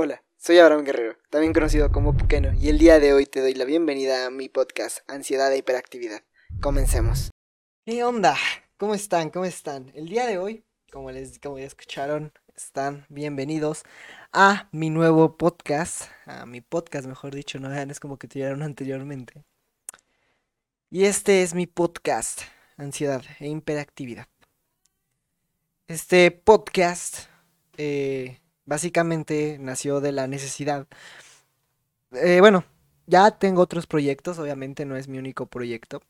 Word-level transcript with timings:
Hola, 0.00 0.22
soy 0.36 0.58
Abraham 0.58 0.84
Guerrero, 0.84 1.16
también 1.28 1.52
conocido 1.52 1.90
como 1.90 2.16
Puqueno, 2.16 2.54
y 2.54 2.68
el 2.68 2.78
día 2.78 3.00
de 3.00 3.12
hoy 3.12 3.26
te 3.26 3.40
doy 3.40 3.54
la 3.54 3.64
bienvenida 3.64 4.26
a 4.26 4.30
mi 4.30 4.48
podcast 4.48 4.98
Ansiedad 5.10 5.52
e 5.52 5.58
Hiperactividad. 5.58 6.22
Comencemos. 6.60 7.32
¿Qué 7.84 8.04
onda? 8.04 8.36
¿Cómo 8.76 8.94
están? 8.94 9.30
¿Cómo 9.30 9.44
están? 9.44 9.90
El 9.96 10.08
día 10.08 10.26
de 10.26 10.38
hoy, 10.38 10.64
como 10.92 11.10
les 11.10 11.40
como 11.40 11.58
ya 11.58 11.64
escucharon, 11.64 12.32
están 12.54 13.06
bienvenidos 13.08 13.82
a 14.32 14.68
mi 14.70 14.88
nuevo 14.88 15.36
podcast, 15.36 16.02
a 16.26 16.46
mi 16.46 16.60
podcast, 16.60 17.08
mejor 17.08 17.34
dicho, 17.34 17.58
no 17.58 17.74
es 17.90 17.98
como 17.98 18.18
que 18.18 18.28
tuvieron 18.28 18.62
anteriormente. 18.62 19.42
Y 20.90 21.06
este 21.06 21.42
es 21.42 21.54
mi 21.54 21.66
podcast, 21.66 22.42
Ansiedad 22.76 23.24
e 23.40 23.48
Hiperactividad. 23.48 24.28
Este 25.88 26.30
podcast 26.30 27.28
eh, 27.78 28.38
básicamente 28.68 29.58
nació 29.58 30.00
de 30.00 30.12
la 30.12 30.26
necesidad. 30.28 30.86
Eh, 32.12 32.40
bueno, 32.40 32.64
ya 33.06 33.38
tengo 33.38 33.62
otros 33.62 33.86
proyectos, 33.86 34.38
obviamente 34.38 34.84
no 34.84 34.96
es 34.96 35.08
mi 35.08 35.18
único 35.18 35.46
proyecto. 35.46 36.02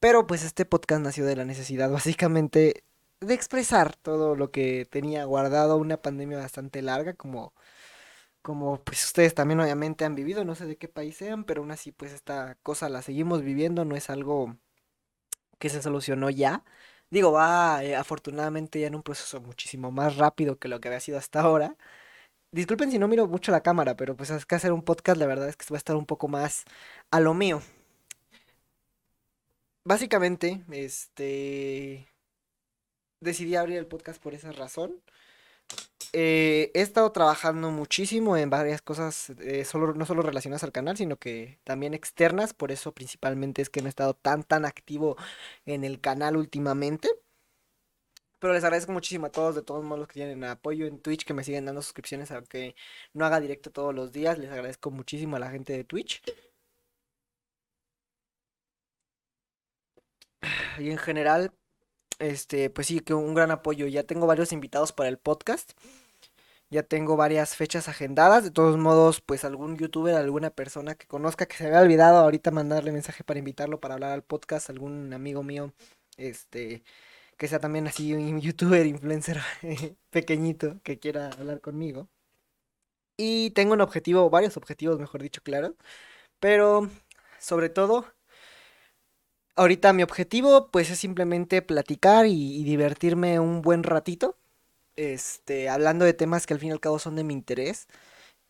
Pero 0.00 0.26
pues 0.26 0.44
este 0.44 0.64
podcast 0.64 1.02
nació 1.02 1.26
de 1.26 1.36
la 1.36 1.44
necesidad 1.44 1.90
básicamente 1.92 2.84
de 3.20 3.34
expresar 3.34 3.96
todo 3.96 4.36
lo 4.36 4.50
que 4.50 4.86
tenía 4.90 5.24
guardado 5.24 5.76
una 5.78 5.96
pandemia 6.02 6.38
bastante 6.38 6.82
larga 6.82 7.14
como 7.14 7.54
como 8.42 8.78
pues 8.84 9.04
ustedes 9.04 9.34
también 9.34 9.60
obviamente 9.60 10.04
han 10.04 10.14
vivido, 10.14 10.44
no 10.44 10.54
sé 10.54 10.66
de 10.66 10.76
qué 10.76 10.88
país 10.88 11.16
sean, 11.16 11.44
pero 11.44 11.62
aún 11.62 11.72
así 11.72 11.92
pues 11.92 12.12
esta 12.12 12.56
cosa 12.62 12.88
la 12.88 13.02
seguimos 13.02 13.42
viviendo, 13.42 13.84
no 13.84 13.96
es 13.96 14.10
algo 14.10 14.56
que 15.58 15.68
se 15.70 15.82
solucionó 15.82 16.30
ya, 16.30 16.64
Digo, 17.10 17.32
va 17.32 17.84
eh, 17.84 17.94
afortunadamente 17.96 18.80
ya 18.80 18.88
en 18.88 18.96
un 18.96 19.02
proceso 19.02 19.40
muchísimo 19.40 19.90
más 19.92 20.16
rápido 20.16 20.58
que 20.58 20.68
lo 20.68 20.80
que 20.80 20.88
había 20.88 21.00
sido 21.00 21.18
hasta 21.18 21.40
ahora. 21.40 21.76
Disculpen 22.52 22.90
si 22.90 22.98
no 22.98 23.08
miro 23.08 23.26
mucho 23.28 23.52
la 23.52 23.62
cámara, 23.62 23.96
pero 23.96 24.16
pues 24.16 24.30
es 24.30 24.46
que 24.46 24.56
hacer 24.56 24.72
un 24.72 24.82
podcast 24.82 25.18
la 25.18 25.26
verdad 25.26 25.48
es 25.48 25.56
que 25.56 25.66
va 25.70 25.76
a 25.76 25.78
estar 25.78 25.96
un 25.96 26.06
poco 26.06 26.28
más 26.28 26.64
a 27.10 27.20
lo 27.20 27.34
mío. 27.34 27.62
Básicamente, 29.84 30.64
este... 30.72 32.08
Decidí 33.20 33.56
abrir 33.56 33.78
el 33.78 33.86
podcast 33.86 34.20
por 34.22 34.34
esa 34.34 34.52
razón. 34.52 35.00
Eh, 36.12 36.70
he 36.74 36.80
estado 36.80 37.12
trabajando 37.12 37.70
muchísimo 37.70 38.36
en 38.36 38.48
varias 38.48 38.80
cosas, 38.80 39.30
eh, 39.40 39.64
solo, 39.64 39.92
no 39.94 40.06
solo 40.06 40.22
relacionadas 40.22 40.64
al 40.64 40.72
canal, 40.72 40.96
sino 40.96 41.18
que 41.18 41.58
también 41.64 41.94
externas. 41.94 42.54
Por 42.54 42.72
eso 42.72 42.92
principalmente 42.92 43.62
es 43.62 43.70
que 43.70 43.80
no 43.82 43.86
he 43.88 43.90
estado 43.90 44.14
tan, 44.14 44.42
tan 44.44 44.64
activo 44.64 45.16
en 45.66 45.84
el 45.84 46.00
canal 46.00 46.36
últimamente. 46.36 47.08
Pero 48.38 48.52
les 48.54 48.64
agradezco 48.64 48.92
muchísimo 48.92 49.26
a 49.26 49.30
todos, 49.30 49.54
de 49.54 49.62
todos 49.62 49.82
modos, 49.84 50.00
los 50.00 50.08
que 50.08 50.14
tienen 50.14 50.44
apoyo 50.44 50.86
en 50.86 51.00
Twitch, 51.00 51.24
que 51.24 51.34
me 51.34 51.44
siguen 51.44 51.64
dando 51.66 51.82
suscripciones, 51.82 52.30
aunque 52.30 52.74
no 53.12 53.24
haga 53.26 53.40
directo 53.40 53.70
todos 53.70 53.94
los 53.94 54.12
días. 54.12 54.38
Les 54.38 54.50
agradezco 54.50 54.90
muchísimo 54.90 55.36
a 55.36 55.38
la 55.38 55.50
gente 55.50 55.72
de 55.72 55.84
Twitch. 55.84 56.22
Y 60.78 60.90
en 60.90 60.98
general, 60.98 61.52
este, 62.18 62.70
pues 62.70 62.86
sí, 62.88 63.00
que 63.00 63.14
un 63.14 63.34
gran 63.34 63.50
apoyo. 63.50 63.86
Ya 63.86 64.04
tengo 64.04 64.26
varios 64.26 64.52
invitados 64.52 64.92
para 64.92 65.08
el 65.08 65.18
podcast. 65.18 65.72
Ya 66.70 66.82
tengo 66.82 67.16
varias 67.16 67.56
fechas 67.56 67.88
agendadas. 67.88 68.44
De 68.44 68.50
todos 68.50 68.76
modos, 68.76 69.20
pues 69.20 69.44
algún 69.44 69.76
youtuber, 69.76 70.14
alguna 70.16 70.50
persona 70.50 70.94
que 70.96 71.06
conozca 71.06 71.46
que 71.46 71.56
se 71.56 71.66
había 71.66 71.80
olvidado 71.80 72.18
ahorita 72.18 72.50
mandarle 72.50 72.92
mensaje 72.92 73.24
para 73.24 73.38
invitarlo 73.38 73.80
para 73.80 73.94
hablar 73.94 74.12
al 74.12 74.22
podcast, 74.24 74.70
algún 74.70 75.12
amigo 75.12 75.42
mío, 75.42 75.72
este, 76.16 76.82
que 77.38 77.48
sea 77.48 77.60
también 77.60 77.86
así 77.88 78.14
un 78.14 78.40
youtuber, 78.42 78.86
influencer 78.86 79.40
pequeñito 80.10 80.80
que 80.84 80.98
quiera 80.98 81.30
hablar 81.30 81.60
conmigo. 81.60 82.08
Y 83.16 83.50
tengo 83.52 83.72
un 83.74 83.80
objetivo, 83.80 84.28
varios 84.30 84.56
objetivos, 84.56 84.98
mejor 84.98 85.22
dicho, 85.22 85.42
claro. 85.42 85.74
Pero, 86.40 86.90
sobre 87.38 87.70
todo, 87.70 88.06
Ahorita 89.56 89.92
mi 89.94 90.02
objetivo 90.02 90.70
pues 90.70 90.90
es 90.90 90.98
simplemente 90.98 91.62
platicar 91.62 92.26
y, 92.26 92.62
divertirme 92.64 93.40
un 93.40 93.62
buen 93.62 93.82
ratito. 93.82 94.36
Este, 94.96 95.68
hablando 95.68 96.04
de 96.04 96.14
temas 96.14 96.46
que 96.46 96.54
al 96.54 96.60
fin 96.60 96.70
y 96.70 96.72
al 96.72 96.80
cabo 96.80 96.98
son 96.98 97.16
de 97.16 97.24
mi 97.24 97.34
interés. 97.34 97.88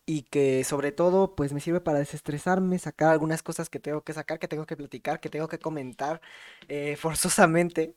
Y 0.05 0.23
que 0.23 0.63
sobre 0.63 0.91
todo 0.91 1.35
pues 1.35 1.53
me 1.53 1.61
sirve 1.61 1.81
para 1.81 1.99
desestresarme, 1.99 2.79
sacar 2.79 3.11
algunas 3.11 3.43
cosas 3.43 3.69
que 3.69 3.79
tengo 3.79 4.03
que 4.03 4.13
sacar, 4.13 4.39
que 4.39 4.47
tengo 4.47 4.65
que 4.65 4.77
platicar, 4.77 5.19
que 5.19 5.29
tengo 5.29 5.47
que 5.49 5.59
comentar 5.59 6.21
eh, 6.69 6.95
forzosamente. 6.97 7.95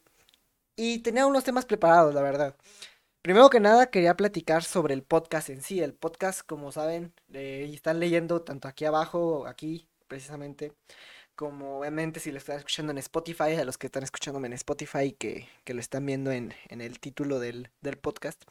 Y 0.77 1.01
tenía 1.01 1.27
unos 1.27 1.45
temas 1.45 1.67
preparados, 1.67 2.15
la 2.15 2.23
verdad. 2.23 2.57
Primero 3.23 3.51
que 3.51 3.61
nada 3.61 3.91
quería 3.91 4.17
platicar 4.17 4.65
sobre 4.65 4.95
el 4.95 5.03
podcast 5.03 5.51
en 5.51 5.63
sí. 5.63 5.81
El 5.81 5.95
podcast, 5.95 6.43
como 6.47 6.73
saben, 6.73 7.13
eh, 7.33 7.71
están 7.75 8.01
leyendo 8.01 8.43
tanto 8.43 8.69
aquí 8.69 8.85
abajo, 8.87 9.47
aquí 9.47 9.87
precisamente, 10.09 10.73
como 11.41 11.79
obviamente 11.79 12.21
si 12.21 12.33
lo 12.33 12.37
están 12.37 12.59
escuchando 12.59 12.93
en 12.93 12.99
Spotify, 12.99 13.55
a 13.59 13.65
los 13.65 13.79
que 13.79 13.87
están 13.87 14.03
escuchándome 14.03 14.49
en 14.49 14.53
Spotify 14.53 15.13
que, 15.13 15.49
que 15.65 15.73
lo 15.73 15.81
están 15.81 16.05
viendo 16.05 16.31
en, 16.31 16.53
el 16.69 17.01
título 17.01 17.41
del, 17.41 17.71
podcast. 18.03 18.45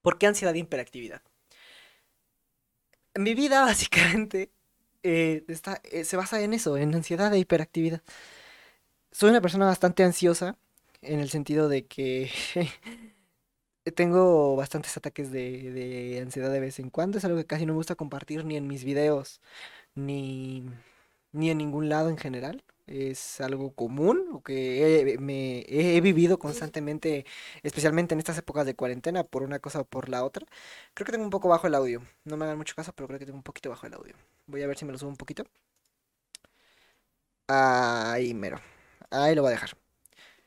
¿Por 0.00 0.16
qué 0.16 0.26
ansiedad 0.26 0.54
e 0.54 0.60
hiperactividad? 0.60 1.20
Mi 3.14 3.34
vida 3.34 3.60
básicamente 3.66 4.50
eh, 5.02 5.44
está, 5.48 5.82
eh, 5.84 6.04
se 6.04 6.16
basa 6.16 6.40
en 6.40 6.54
eso, 6.54 6.78
en 6.78 6.94
ansiedad 6.94 7.30
e 7.34 7.38
hiperactividad. 7.40 8.00
Soy 9.12 9.28
una 9.28 9.42
persona 9.42 9.66
bastante 9.66 10.02
ansiosa 10.02 10.56
en 11.02 11.20
el 11.20 11.28
sentido 11.28 11.68
de 11.68 11.84
que 11.84 12.30
tengo 13.94 14.56
bastantes 14.56 14.96
ataques 14.96 15.30
de, 15.30 15.72
de 15.72 16.20
ansiedad 16.22 16.50
de 16.50 16.60
vez 16.60 16.78
en 16.78 16.88
cuando. 16.88 17.18
Es 17.18 17.26
algo 17.26 17.36
que 17.36 17.44
casi 17.44 17.66
no 17.66 17.74
me 17.74 17.80
gusta 17.80 17.96
compartir 17.96 18.46
ni 18.46 18.56
en 18.56 18.66
mis 18.66 18.82
videos, 18.82 19.42
ni 19.94 20.64
ni 21.36 21.50
en 21.50 21.58
ningún 21.58 21.88
lado 21.88 22.08
en 22.10 22.18
general. 22.18 22.64
Es 22.86 23.40
algo 23.40 23.74
común 23.74 24.28
o 24.32 24.42
que 24.42 25.00
he, 25.14 25.18
me, 25.18 25.64
he 25.68 26.00
vivido 26.00 26.38
constantemente, 26.38 27.26
especialmente 27.62 28.14
en 28.14 28.20
estas 28.20 28.38
épocas 28.38 28.64
de 28.66 28.76
cuarentena, 28.76 29.24
por 29.24 29.42
una 29.42 29.58
cosa 29.58 29.80
o 29.80 29.84
por 29.84 30.08
la 30.08 30.24
otra. 30.24 30.46
Creo 30.94 31.06
que 31.06 31.12
tengo 31.12 31.24
un 31.24 31.30
poco 31.30 31.48
bajo 31.48 31.66
el 31.66 31.74
audio. 31.74 32.02
No 32.24 32.36
me 32.36 32.44
hagan 32.44 32.58
mucho 32.58 32.74
caso, 32.76 32.92
pero 32.94 33.08
creo 33.08 33.18
que 33.18 33.26
tengo 33.26 33.38
un 33.38 33.42
poquito 33.44 33.70
bajo 33.70 33.86
el 33.86 33.94
audio. 33.94 34.14
Voy 34.46 34.62
a 34.62 34.66
ver 34.68 34.78
si 34.78 34.84
me 34.84 34.92
lo 34.92 34.98
subo 34.98 35.10
un 35.10 35.16
poquito. 35.16 35.44
Ahí 37.48 38.34
mero. 38.34 38.60
Ahí 39.10 39.34
lo 39.34 39.42
voy 39.42 39.50
a 39.50 39.52
dejar. 39.52 39.76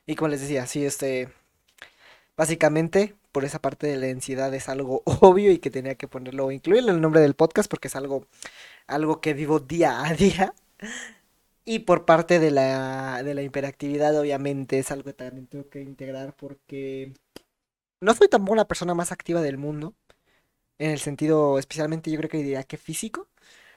Y 0.06 0.16
como 0.16 0.28
les 0.28 0.40
decía, 0.42 0.66
sí, 0.66 0.84
este. 0.84 1.30
Básicamente, 2.36 3.14
por 3.32 3.44
esa 3.44 3.60
parte 3.60 3.86
de 3.86 3.96
la 3.96 4.06
ansiedad 4.06 4.52
es 4.54 4.68
algo 4.68 5.02
obvio 5.06 5.52
y 5.52 5.58
que 5.58 5.70
tenía 5.70 5.94
que 5.96 6.08
ponerlo 6.08 6.46
o 6.46 6.52
incluirlo 6.52 6.90
en 6.90 6.96
el 6.96 7.02
nombre 7.02 7.20
del 7.20 7.34
podcast 7.34 7.70
porque 7.70 7.88
es 7.88 7.96
algo, 7.96 8.26
algo 8.86 9.20
que 9.20 9.34
vivo 9.34 9.60
día 9.60 10.04
a 10.04 10.14
día. 10.14 10.54
Y 11.64 11.80
por 11.80 12.04
parte 12.06 12.38
de 12.40 12.50
la, 12.50 13.22
de 13.22 13.34
la 13.34 13.42
hiperactividad, 13.42 14.18
obviamente, 14.18 14.78
es 14.78 14.90
algo 14.90 15.04
que 15.04 15.12
también 15.14 15.46
tengo 15.46 15.68
que 15.68 15.82
integrar 15.82 16.34
porque 16.36 17.12
no 18.00 18.14
soy 18.14 18.28
tampoco 18.28 18.56
la 18.56 18.68
persona 18.68 18.94
más 18.94 19.12
activa 19.12 19.42
del 19.42 19.58
mundo. 19.58 19.94
En 20.78 20.90
el 20.92 21.00
sentido, 21.00 21.58
especialmente 21.58 22.10
yo 22.10 22.18
creo 22.18 22.30
que 22.30 22.38
diría 22.38 22.64
que 22.64 22.78
físico. 22.78 23.28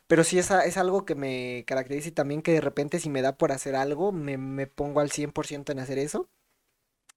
Pero 0.07 0.23
sí 0.25 0.39
es, 0.39 0.51
es 0.51 0.77
algo 0.77 1.05
que 1.05 1.15
me 1.15 1.65
caracteriza 1.67 2.09
y 2.09 2.11
también 2.13 2.41
que 2.43 2.53
de 2.53 2.61
repente 2.61 2.99
si 2.99 3.09
me 3.09 3.21
da 3.23 3.37
por 3.37 3.51
hacer 3.53 3.75
algo, 3.75 4.11
me, 4.13 4.37
me 4.37 4.67
pongo 4.67 5.01
al 5.01 5.11
100% 5.11 5.71
en 5.73 5.79
hacer 5.79 5.99
eso. 5.99 6.29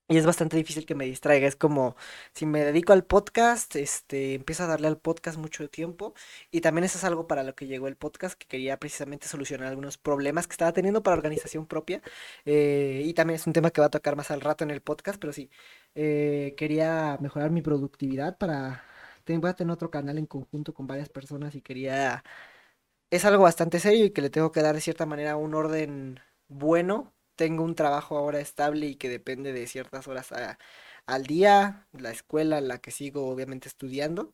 Y 0.09 0.17
es 0.17 0.25
bastante 0.25 0.55
difícil 0.55 0.85
que 0.85 0.95
me 0.95 1.03
distraiga. 1.05 1.47
Es 1.47 1.57
como 1.57 1.97
si 2.33 2.45
me 2.45 2.63
dedico 2.63 2.93
al 2.93 3.03
podcast, 3.03 3.75
este, 3.75 4.35
empiezo 4.35 4.63
a 4.63 4.67
darle 4.67 4.87
al 4.87 4.97
podcast 4.97 5.37
mucho 5.37 5.69
tiempo. 5.69 6.13
Y 6.49 6.61
también 6.61 6.85
eso 6.85 6.97
es 6.97 7.03
algo 7.03 7.27
para 7.27 7.43
lo 7.43 7.55
que 7.55 7.67
llegó 7.67 7.89
el 7.89 7.97
podcast, 7.97 8.37
que 8.39 8.47
quería 8.47 8.79
precisamente 8.79 9.27
solucionar 9.27 9.67
algunos 9.67 9.97
problemas 9.97 10.47
que 10.47 10.53
estaba 10.53 10.71
teniendo 10.71 11.03
para 11.03 11.17
organización 11.17 11.65
propia. 11.67 12.01
Eh, 12.45 13.01
y 13.05 13.13
también 13.13 13.35
es 13.35 13.47
un 13.47 13.53
tema 13.53 13.69
que 13.71 13.81
va 13.81 13.87
a 13.87 13.89
tocar 13.89 14.15
más 14.15 14.31
al 14.31 14.39
rato 14.41 14.63
en 14.63 14.71
el 14.71 14.81
podcast, 14.81 15.19
pero 15.19 15.33
sí, 15.33 15.49
eh, 15.95 16.53
quería 16.57 17.17
mejorar 17.21 17.51
mi 17.51 17.61
productividad 17.61 18.37
para... 18.37 18.83
Voy 19.27 19.49
a 19.49 19.53
tener 19.55 19.73
otro 19.73 19.91
canal 19.91 20.17
en 20.17 20.25
conjunto 20.25 20.73
con 20.73 20.87
varias 20.87 21.09
personas 21.09 21.53
y 21.55 21.61
quería... 21.61 22.23
Es 23.09 23.25
algo 23.25 23.43
bastante 23.43 23.79
serio 23.79 24.05
y 24.05 24.11
que 24.11 24.21
le 24.21 24.29
tengo 24.29 24.51
que 24.51 24.61
dar 24.61 24.75
de 24.75 24.81
cierta 24.81 25.05
manera 25.05 25.37
un 25.37 25.53
orden 25.55 26.19
bueno 26.47 27.13
tengo 27.37 27.63
un 27.65 27.75
trabajo 27.75 28.17
ahora 28.17 28.41
estable 28.41 28.87
y 28.87 28.95
que 28.97 29.09
depende 29.09 29.53
de 29.53 29.67
ciertas 29.67 30.07
horas 30.09 30.33
al 31.07 31.25
día, 31.27 31.87
la 31.93 32.11
escuela 32.11 32.61
la 32.61 32.79
que 32.79 32.91
sigo 32.91 33.29
obviamente 33.29 33.69
estudiando. 33.69 34.33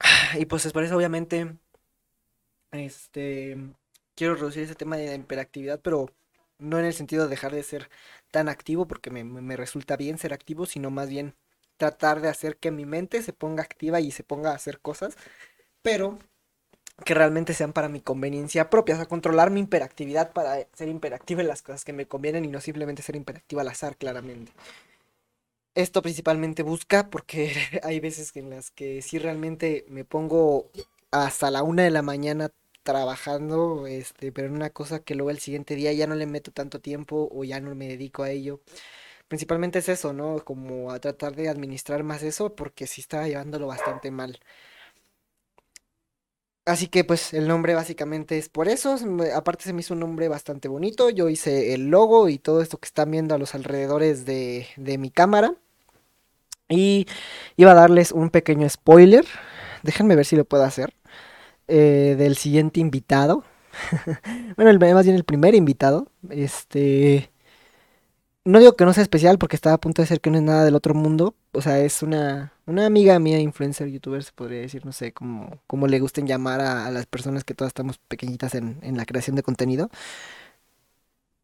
Y 0.38 0.46
pues 0.46 0.66
es 0.66 0.72
por 0.72 0.84
eso 0.84 0.96
obviamente 0.96 1.56
este 2.72 3.56
quiero 4.14 4.34
reducir 4.34 4.62
ese 4.64 4.74
tema 4.74 4.96
de 4.96 5.06
la 5.08 5.14
hiperactividad, 5.14 5.80
pero 5.80 6.06
no 6.58 6.78
en 6.78 6.84
el 6.86 6.94
sentido 6.94 7.24
de 7.24 7.30
dejar 7.30 7.52
de 7.52 7.62
ser 7.62 7.90
tan 8.30 8.48
activo 8.48 8.86
porque 8.86 9.10
me, 9.10 9.24
me 9.24 9.56
resulta 9.56 9.96
bien 9.96 10.18
ser 10.18 10.32
activo, 10.32 10.66
sino 10.66 10.90
más 10.90 11.08
bien 11.08 11.34
tratar 11.76 12.20
de 12.20 12.28
hacer 12.28 12.58
que 12.58 12.70
mi 12.70 12.86
mente 12.86 13.22
se 13.22 13.32
ponga 13.32 13.62
activa 13.62 14.00
y 14.00 14.10
se 14.12 14.24
ponga 14.24 14.52
a 14.52 14.54
hacer 14.54 14.80
cosas, 14.80 15.16
pero 15.82 16.18
que 17.04 17.14
realmente 17.14 17.54
sean 17.54 17.72
para 17.72 17.88
mi 17.88 18.00
conveniencia 18.00 18.70
propia, 18.70 18.94
o 18.94 18.98
sea, 18.98 19.06
controlar 19.06 19.50
mi 19.50 19.60
hiperactividad 19.60 20.32
para 20.32 20.66
ser 20.74 20.88
hiperactiva 20.88 21.42
en 21.42 21.48
las 21.48 21.62
cosas 21.62 21.84
que 21.84 21.92
me 21.92 22.06
convienen 22.06 22.44
y 22.44 22.48
no 22.48 22.60
simplemente 22.60 23.02
ser 23.02 23.16
hiperactiva 23.16 23.62
al 23.62 23.68
azar, 23.68 23.96
claramente. 23.96 24.52
Esto 25.74 26.02
principalmente 26.02 26.62
busca 26.62 27.08
porque 27.10 27.52
hay 27.82 28.00
veces 28.00 28.34
en 28.36 28.50
las 28.50 28.70
que 28.70 29.02
sí 29.02 29.18
realmente 29.18 29.84
me 29.88 30.04
pongo 30.04 30.70
hasta 31.10 31.50
la 31.50 31.62
una 31.62 31.84
de 31.84 31.90
la 31.90 32.02
mañana 32.02 32.50
trabajando, 32.82 33.86
este, 33.86 34.32
pero 34.32 34.48
en 34.48 34.54
una 34.54 34.70
cosa 34.70 35.00
que 35.00 35.14
luego 35.14 35.30
el 35.30 35.38
siguiente 35.38 35.74
día 35.76 35.92
ya 35.92 36.06
no 36.06 36.14
le 36.14 36.26
meto 36.26 36.50
tanto 36.52 36.80
tiempo 36.80 37.28
o 37.32 37.44
ya 37.44 37.60
no 37.60 37.74
me 37.74 37.88
dedico 37.88 38.22
a 38.22 38.30
ello. 38.30 38.60
Principalmente 39.28 39.80
es 39.80 39.88
eso, 39.88 40.12
¿no? 40.12 40.44
Como 40.44 40.92
a 40.92 41.00
tratar 41.00 41.34
de 41.36 41.48
administrar 41.48 42.02
más 42.04 42.22
eso 42.22 42.54
porque 42.56 42.86
sí 42.86 43.00
estaba 43.02 43.28
llevándolo 43.28 43.66
bastante 43.68 44.10
mal. 44.10 44.40
Así 46.64 46.86
que 46.88 47.02
pues 47.04 47.34
el 47.34 47.48
nombre 47.48 47.74
básicamente 47.74 48.38
es 48.38 48.48
por 48.48 48.68
eso. 48.68 48.96
Aparte 49.34 49.64
se 49.64 49.72
me 49.72 49.80
hizo 49.80 49.94
un 49.94 50.00
nombre 50.00 50.28
bastante 50.28 50.68
bonito. 50.68 51.10
Yo 51.10 51.28
hice 51.28 51.74
el 51.74 51.88
logo 51.90 52.28
y 52.28 52.38
todo 52.38 52.62
esto 52.62 52.78
que 52.78 52.86
están 52.86 53.10
viendo 53.10 53.34
a 53.34 53.38
los 53.38 53.54
alrededores 53.54 54.24
de, 54.26 54.66
de 54.76 54.98
mi 54.98 55.10
cámara. 55.10 55.54
Y 56.68 57.06
iba 57.56 57.72
a 57.72 57.74
darles 57.74 58.12
un 58.12 58.30
pequeño 58.30 58.68
spoiler. 58.68 59.24
Déjenme 59.82 60.16
ver 60.16 60.24
si 60.24 60.36
lo 60.36 60.44
puedo 60.44 60.64
hacer. 60.64 60.94
eh, 61.68 62.16
del 62.18 62.36
siguiente 62.36 62.80
invitado. 62.80 63.44
Bueno, 64.56 64.70
el, 64.70 64.78
más 64.94 65.04
bien 65.06 65.16
el 65.16 65.24
primer 65.24 65.54
invitado. 65.54 66.08
Este. 66.30 67.30
No 68.44 68.58
digo 68.58 68.74
que 68.76 68.84
no 68.84 68.92
sea 68.92 69.02
especial 69.02 69.38
porque 69.38 69.56
estaba 69.56 69.74
a 69.76 69.80
punto 69.80 70.02
de 70.02 70.08
ser 70.08 70.20
que 70.20 70.30
no 70.30 70.36
es 70.38 70.42
nada 70.42 70.64
del 70.64 70.74
otro 70.74 70.94
mundo. 70.94 71.34
O 71.52 71.62
sea, 71.62 71.78
es 71.80 72.02
una, 72.02 72.51
una 72.72 72.86
amiga 72.86 73.18
mía, 73.18 73.38
influencer, 73.40 73.88
youtuber, 73.88 74.24
se 74.24 74.32
podría 74.32 74.60
decir, 74.60 74.84
no 74.86 74.92
sé, 74.92 75.12
cómo, 75.12 75.60
cómo 75.66 75.86
le 75.86 76.00
gusten 76.00 76.26
llamar 76.26 76.60
a, 76.60 76.90
las 76.90 77.06
personas 77.06 77.44
que 77.44 77.54
todas 77.54 77.70
estamos 77.70 77.98
pequeñitas 77.98 78.54
en, 78.54 78.78
en 78.82 78.96
la 78.96 79.06
creación 79.06 79.36
de 79.36 79.42
contenido. 79.42 79.90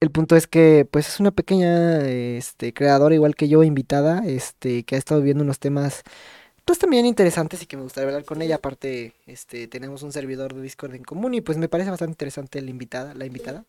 El 0.01 0.11
punto 0.13 0.37
es 0.37 0.47
que, 0.47 0.87
pues, 0.91 1.09
es 1.09 1.21
una 1.21 1.33
pequeña, 1.33 2.01
este, 2.07 2.73
creadora 2.73 3.15
igual 3.17 3.35
que 3.35 3.49
yo, 3.49 3.65
invitada, 3.65 4.23
este, 4.27 4.85
que 4.85 4.95
ha 4.95 4.99
estado 4.99 5.21
viendo 5.23 5.43
unos 5.43 5.59
temas, 5.59 6.05
pues, 6.65 6.79
también 6.79 7.07
interesantes 7.07 7.63
y 7.63 7.67
que 7.67 7.77
me 7.77 7.83
gustaría 7.83 8.09
hablar 8.09 8.25
con 8.25 8.43
ella. 8.43 8.57
Aparte, 8.57 9.15
este, 9.27 9.69
tenemos 9.69 10.03
un 10.05 10.13
servidor 10.13 10.55
de 10.55 10.63
Discord 10.63 10.95
en 10.95 11.05
común 11.05 11.35
y, 11.35 11.41
pues, 11.41 11.59
me 11.59 11.69
parece 11.69 11.91
bastante 11.91 12.13
interesante 12.13 12.63
la 12.63 12.71
invitada, 12.71 13.15
la 13.15 13.27
invitada. 13.27 13.65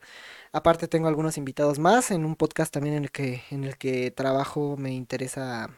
Aparte 0.54 0.88
tengo 0.88 1.08
algunos 1.08 1.38
invitados 1.38 1.80
más 1.80 2.12
en 2.12 2.26
un 2.26 2.36
podcast 2.36 2.74
también 2.74 2.96
en 2.98 3.04
el 3.06 3.12
que, 3.12 3.44
en 3.52 3.64
el 3.64 3.78
que 3.78 4.12
trabajo, 4.12 4.78
me 4.78 4.94
interesa 4.94 5.70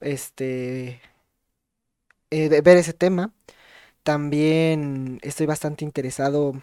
este 0.00 1.00
eh, 2.30 2.60
ver 2.62 2.76
ese 2.76 2.92
tema. 2.92 3.32
También 4.02 5.20
estoy 5.22 5.46
bastante 5.46 5.84
interesado 5.84 6.54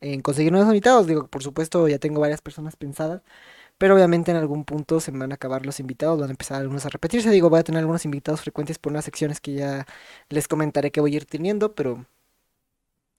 en 0.00 0.22
conseguir 0.22 0.52
nuevos 0.52 0.68
invitados. 0.70 1.06
Digo, 1.06 1.28
por 1.28 1.42
supuesto, 1.42 1.88
ya 1.88 1.98
tengo 1.98 2.20
varias 2.20 2.42
personas 2.42 2.76
pensadas, 2.76 3.22
pero 3.78 3.94
obviamente 3.96 4.32
en 4.32 4.38
algún 4.38 4.64
punto 4.64 5.00
se 5.00 5.12
van 5.12 5.32
a 5.32 5.36
acabar 5.36 5.66
los 5.66 5.80
invitados, 5.80 6.20
van 6.20 6.30
a 6.30 6.32
empezar 6.32 6.60
algunos 6.60 6.86
a 6.86 6.90
repetirse. 6.90 7.30
Digo, 7.30 7.50
voy 7.50 7.60
a 7.60 7.64
tener 7.64 7.80
algunos 7.80 8.04
invitados 8.06 8.42
frecuentes 8.42 8.78
por 8.78 8.92
unas 8.92 9.04
secciones 9.06 9.40
que 9.40 9.54
ya 9.54 9.86
les 10.30 10.48
comentaré 10.48 10.92
que 10.92 11.00
voy 11.00 11.14
a 11.14 11.16
ir 11.18 11.26
teniendo, 11.26 11.74
pero 11.74 12.06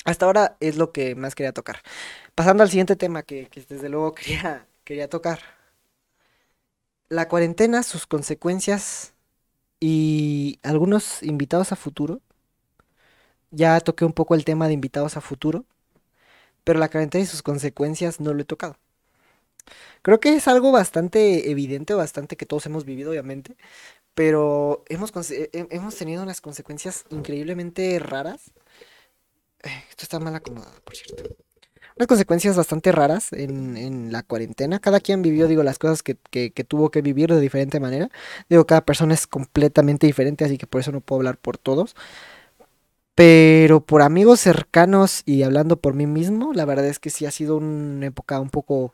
hasta 0.06 0.26
ahora 0.26 0.58
es 0.60 0.78
lo 0.78 0.92
que 0.92 1.16
más 1.16 1.36
quería 1.36 1.54
tocar. 1.54 1.82
Pasando 2.36 2.64
al 2.64 2.70
siguiente 2.70 2.96
tema 2.96 3.24
que, 3.24 3.48
que 3.50 3.62
desde 3.62 3.90
luego 3.90 4.14
quería, 4.16 4.68
quería 4.84 5.10
tocar. 5.10 5.40
La 7.08 7.30
cuarentena, 7.30 7.82
sus 7.84 8.06
consecuencias 8.08 9.14
y 9.86 10.60
algunos 10.64 11.22
invitados 11.24 11.74
a 11.74 11.76
futuro. 11.76 12.22
Ya 13.52 13.78
toqué 13.82 14.06
un 14.06 14.14
poco 14.14 14.34
el 14.34 14.46
tema 14.46 14.68
de 14.68 14.74
invitados 14.74 15.18
a 15.18 15.22
futuro, 15.22 15.66
pero 16.64 16.80
la 16.80 16.88
cuarentena 16.88 17.22
y 17.22 17.28
sus 17.28 17.42
consecuencias 17.42 18.22
no 18.22 18.34
lo 18.34 18.42
he 18.42 18.46
tocado. 18.46 18.78
Creo 20.02 20.22
que 20.22 20.36
es 20.38 20.48
algo 20.48 20.72
bastante 20.72 21.52
evidente, 21.52 21.94
bastante 21.96 22.38
que 22.38 22.46
todos 22.46 22.66
hemos 22.66 22.86
vivido, 22.86 23.12
obviamente, 23.12 23.58
pero 24.14 24.86
hemos, 24.88 25.12
hemos 25.52 25.96
tenido 25.98 26.24
unas 26.24 26.40
consecuencias 26.40 27.04
increíblemente 27.10 28.00
raras. 28.00 28.52
Esto 29.90 30.04
está 30.04 30.20
mal 30.22 30.36
acomodado, 30.36 30.80
por 30.86 30.96
cierto. 30.96 31.36
Unas 31.98 32.08
consecuencias 32.08 32.58
bastante 32.58 32.92
raras 32.92 33.32
en, 33.34 33.78
en 33.78 34.12
la 34.12 34.24
cuarentena. 34.24 34.80
Cada 34.80 35.00
quien 35.00 35.22
vivió, 35.22 35.48
digo, 35.48 35.64
las 35.64 35.80
cosas 35.80 36.04
que, 36.04 36.18
que, 36.32 36.64
tuvo 36.64 36.90
que 36.92 37.02
vivir 37.02 37.34
de 37.34 37.40
diferente 37.40 37.80
manera. 37.80 38.10
Digo, 38.50 38.66
cada 38.66 38.82
persona 38.82 39.14
es 39.14 39.28
completamente 39.28 40.08
diferente, 40.08 40.46
así 40.46 40.58
que 40.58 40.68
por 40.68 40.82
eso 40.82 40.92
no 40.92 41.02
puedo 41.02 41.20
hablar 41.20 41.38
por 41.38 41.58
todos. 41.58 41.96
Pero 43.16 43.82
por 43.82 44.02
amigos 44.02 44.40
cercanos 44.40 45.22
y 45.26 45.44
hablando 45.44 45.78
por 45.78 45.94
mí 45.94 46.08
mismo, 46.08 46.52
la 46.54 46.66
verdad 46.66 46.88
es 46.88 46.98
que 46.98 47.12
sí 47.12 47.28
ha 47.28 47.32
sido 47.32 47.58
una 47.58 48.08
época 48.08 48.40
un 48.40 48.50
poco 48.50 48.92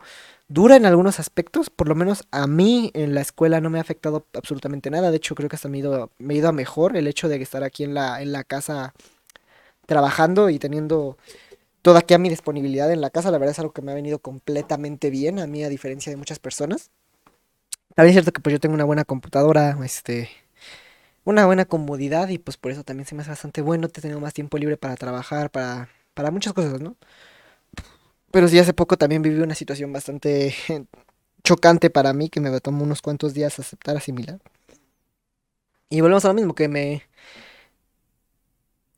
dura 0.49 0.75
en 0.75 0.85
algunos 0.85 1.21
aspectos. 1.21 1.69
Por 1.69 1.87
lo 1.87 1.95
menos 1.95 2.25
a 2.31 2.45
mí 2.45 2.91
en 2.95 3.15
la 3.15 3.21
escuela 3.21 3.61
no 3.61 3.69
me 3.69 3.77
ha 3.77 3.81
afectado 3.81 4.25
absolutamente 4.33 4.89
nada. 4.89 5.09
De 5.11 5.17
hecho, 5.17 5.35
creo 5.35 5.47
que 5.47 5.55
hasta 5.55 5.69
me 5.69 5.77
he 5.77 5.79
ido, 5.81 6.11
me 6.17 6.35
ido 6.35 6.49
a 6.49 6.51
mejor 6.51 6.97
el 6.97 7.07
hecho 7.07 7.29
de 7.29 7.41
estar 7.41 7.63
aquí 7.63 7.85
en 7.85 7.93
la, 7.93 8.21
en 8.21 8.33
la 8.33 8.43
casa 8.43 8.93
trabajando 9.85 10.49
y 10.49 10.59
teniendo 10.59 11.17
toda 11.81 11.99
aquí 11.99 12.13
a 12.13 12.17
mi 12.17 12.29
disponibilidad 12.29 12.91
en 12.91 13.01
la 13.01 13.09
casa. 13.09 13.31
La 13.31 13.37
verdad 13.37 13.51
es 13.51 13.59
algo 13.59 13.73
que 13.73 13.81
me 13.81 13.91
ha 13.91 13.95
venido 13.95 14.19
completamente 14.19 15.09
bien 15.09 15.39
a 15.39 15.47
mí, 15.47 15.63
a 15.63 15.69
diferencia 15.69 16.11
de 16.11 16.17
muchas 16.17 16.39
personas. 16.39 16.91
También 17.95 18.09
es 18.09 18.15
cierto 18.15 18.31
que 18.31 18.41
pues 18.41 18.53
yo 18.53 18.59
tengo 18.59 18.75
una 18.75 18.85
buena 18.85 19.05
computadora, 19.05 19.77
este, 19.83 20.29
una 21.25 21.45
buena 21.45 21.65
comodidad 21.65 22.29
y 22.29 22.37
pues 22.37 22.57
por 22.57 22.71
eso 22.71 22.83
también 22.83 23.05
se 23.07 23.15
me 23.15 23.21
hace 23.21 23.31
bastante 23.31 23.61
bueno. 23.61 23.89
Te 23.89 24.01
tengo 24.01 24.19
más 24.19 24.33
tiempo 24.33 24.57
libre 24.57 24.77
para 24.77 24.95
trabajar, 24.95 25.51
para, 25.51 25.89
para 26.13 26.31
muchas 26.31 26.53
cosas, 26.53 26.81
¿no? 26.81 26.95
Pero 28.31 28.47
sí, 28.47 28.59
hace 28.59 28.73
poco 28.73 28.97
también 28.97 29.21
viví 29.21 29.41
una 29.41 29.55
situación 29.55 29.91
bastante 29.91 30.53
chocante 31.43 31.89
para 31.89 32.13
mí 32.13 32.29
que 32.29 32.39
me 32.39 32.59
tomó 32.61 32.83
unos 32.83 33.01
cuantos 33.01 33.33
días 33.33 33.59
aceptar, 33.59 33.97
asimilar. 33.97 34.39
Y 35.89 36.01
volvemos 36.01 36.23
a 36.25 36.27
lo 36.29 36.35
mismo, 36.35 36.53
que 36.53 36.67
me, 36.67 37.03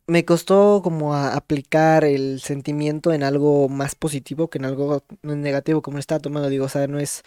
me 0.08 0.26
costó 0.26 0.82
como 0.84 1.16
aplicar 1.16 2.04
el 2.04 2.42
sentimiento 2.42 3.14
en 3.14 3.24
algo 3.24 3.70
más 3.70 3.96
positivo 3.96 4.50
que 4.50 4.58
en 4.58 4.66
algo 4.66 5.04
negativo 5.24 5.82
como 5.82 5.98
lo 5.98 6.00
estaba 6.02 6.20
tomando. 6.20 6.50
Digo, 6.50 6.66
o 6.66 6.70
sea, 6.70 6.88
no 6.88 7.00
es, 7.00 7.24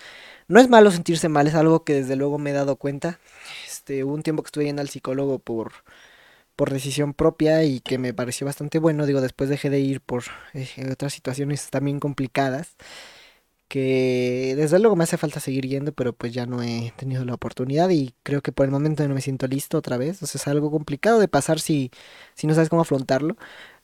no 0.48 0.60
es 0.60 0.68
malo 0.68 0.90
sentirse 0.90 1.28
mal, 1.28 1.46
es 1.46 1.54
algo 1.54 1.84
que 1.84 1.94
desde 1.94 2.16
luego 2.16 2.38
me 2.38 2.50
he 2.50 2.52
dado 2.52 2.76
cuenta. 2.76 3.20
Este, 3.66 4.04
hubo 4.04 4.14
un 4.14 4.22
tiempo 4.22 4.42
que 4.42 4.48
estuve 4.48 4.64
yendo 4.64 4.82
al 4.82 4.88
psicólogo 4.88 5.38
por, 5.38 5.72
por 6.56 6.70
decisión 6.72 7.14
propia 7.14 7.64
y 7.64 7.80
que 7.80 7.98
me 7.98 8.14
pareció 8.14 8.46
bastante 8.46 8.78
bueno. 8.78 9.06
Digo, 9.06 9.20
después 9.20 9.50
dejé 9.50 9.70
de 9.70 9.80
ir 9.80 10.00
por 10.00 10.24
eh, 10.54 10.68
otras 10.92 11.12
situaciones 11.14 11.70
también 11.70 12.00
complicadas 12.00 12.76
que 13.68 14.54
desde 14.56 14.78
luego 14.78 14.96
me 14.96 15.04
hace 15.04 15.16
falta 15.18 15.40
seguir 15.40 15.66
yendo, 15.66 15.92
pero 15.92 16.12
pues 16.14 16.32
ya 16.32 16.46
no 16.46 16.62
he 16.62 16.92
tenido 16.96 17.24
la 17.24 17.34
oportunidad 17.34 17.90
y 17.90 18.14
creo 18.22 18.42
que 18.42 18.52
por 18.52 18.66
el 18.66 18.72
momento 18.72 19.06
no 19.08 19.14
me 19.14 19.20
siento 19.22 19.46
listo 19.46 19.78
otra 19.78 19.96
vez. 19.98 20.22
O 20.22 20.26
sea, 20.26 20.38
es 20.40 20.48
algo 20.48 20.70
complicado 20.70 21.18
de 21.20 21.28
pasar 21.28 21.60
si, 21.60 21.90
si 22.34 22.46
no 22.46 22.54
sabes 22.54 22.68
cómo 22.70 22.82
afrontarlo. 22.82 23.36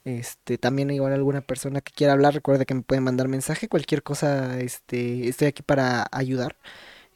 Este, 0.04 0.58
también 0.58 0.90
igual 0.90 1.12
alguna 1.12 1.42
persona 1.42 1.80
que 1.82 1.92
quiera 1.92 2.14
hablar, 2.14 2.34
recuerde 2.34 2.66
que 2.66 2.74
me 2.74 2.82
puede 2.82 3.00
mandar 3.02 3.28
mensaje, 3.28 3.68
cualquier 3.68 4.02
cosa, 4.02 4.58
este, 4.60 5.28
estoy 5.28 5.48
aquí 5.48 5.62
para 5.62 6.06
ayudar. 6.12 6.56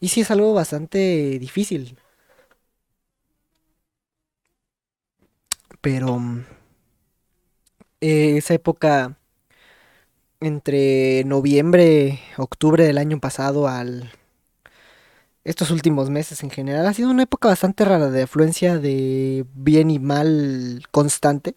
Y 0.00 0.08
sí 0.08 0.22
es 0.22 0.30
algo 0.32 0.54
bastante 0.54 1.38
difícil, 1.40 1.98
pero 5.80 6.18
mm, 6.18 6.44
esa 8.00 8.54
época 8.54 9.16
entre 10.44 11.24
noviembre, 11.24 12.20
octubre 12.36 12.84
del 12.84 12.98
año 12.98 13.20
pasado 13.20 13.68
al 13.68 14.10
estos 15.44 15.70
últimos 15.70 16.08
meses 16.10 16.42
en 16.42 16.50
general 16.50 16.86
ha 16.86 16.94
sido 16.94 17.10
una 17.10 17.24
época 17.24 17.48
bastante 17.48 17.84
rara 17.84 18.08
de 18.08 18.22
afluencia 18.22 18.78
de 18.78 19.44
bien 19.54 19.90
y 19.90 19.98
mal 19.98 20.82
constante. 20.90 21.54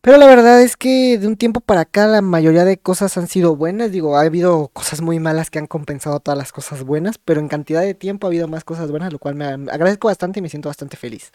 Pero 0.00 0.16
la 0.16 0.26
verdad 0.26 0.62
es 0.62 0.76
que 0.76 1.18
de 1.18 1.26
un 1.26 1.36
tiempo 1.36 1.60
para 1.60 1.82
acá 1.82 2.06
la 2.06 2.22
mayoría 2.22 2.64
de 2.64 2.78
cosas 2.78 3.18
han 3.18 3.26
sido 3.26 3.56
buenas. 3.56 3.90
Digo, 3.90 4.16
ha 4.16 4.22
habido 4.22 4.68
cosas 4.68 5.00
muy 5.02 5.18
malas 5.18 5.50
que 5.50 5.58
han 5.58 5.66
compensado 5.66 6.20
todas 6.20 6.38
las 6.38 6.52
cosas 6.52 6.84
buenas, 6.84 7.18
pero 7.18 7.40
en 7.40 7.48
cantidad 7.48 7.82
de 7.82 7.94
tiempo 7.94 8.26
ha 8.26 8.30
habido 8.30 8.46
más 8.46 8.62
cosas 8.62 8.90
buenas, 8.90 9.12
lo 9.12 9.18
cual 9.18 9.34
me 9.34 9.44
agradezco 9.44 10.06
bastante 10.06 10.38
y 10.38 10.42
me 10.42 10.48
siento 10.48 10.68
bastante 10.68 10.96
feliz. 10.96 11.32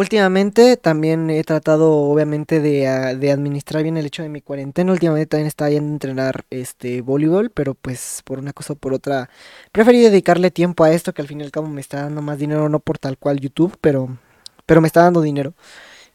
Últimamente 0.00 0.78
también 0.78 1.28
he 1.28 1.44
tratado 1.44 1.92
obviamente 1.92 2.60
de, 2.60 2.88
ah, 2.88 3.14
de 3.14 3.30
administrar 3.32 3.82
bien 3.82 3.98
el 3.98 4.06
hecho 4.06 4.22
de 4.22 4.30
mi 4.30 4.40
cuarentena. 4.40 4.92
Últimamente 4.92 5.26
también 5.26 5.46
estaba 5.46 5.68
yendo 5.68 5.92
entrenar 5.92 6.46
este 6.48 7.02
voleibol, 7.02 7.50
pero 7.50 7.74
pues 7.74 8.22
por 8.24 8.38
una 8.38 8.54
cosa 8.54 8.72
o 8.72 8.76
por 8.76 8.94
otra 8.94 9.28
preferí 9.72 10.00
dedicarle 10.00 10.50
tiempo 10.50 10.84
a 10.84 10.90
esto 10.92 11.12
que 11.12 11.20
al 11.20 11.28
fin 11.28 11.40
y 11.40 11.44
al 11.44 11.50
cabo 11.50 11.68
me 11.68 11.82
está 11.82 12.04
dando 12.04 12.22
más 12.22 12.38
dinero, 12.38 12.70
no 12.70 12.80
por 12.80 12.96
tal 12.96 13.18
cual 13.18 13.40
YouTube, 13.40 13.76
pero, 13.82 14.16
pero 14.64 14.80
me 14.80 14.86
está 14.86 15.02
dando 15.02 15.20
dinero. 15.20 15.52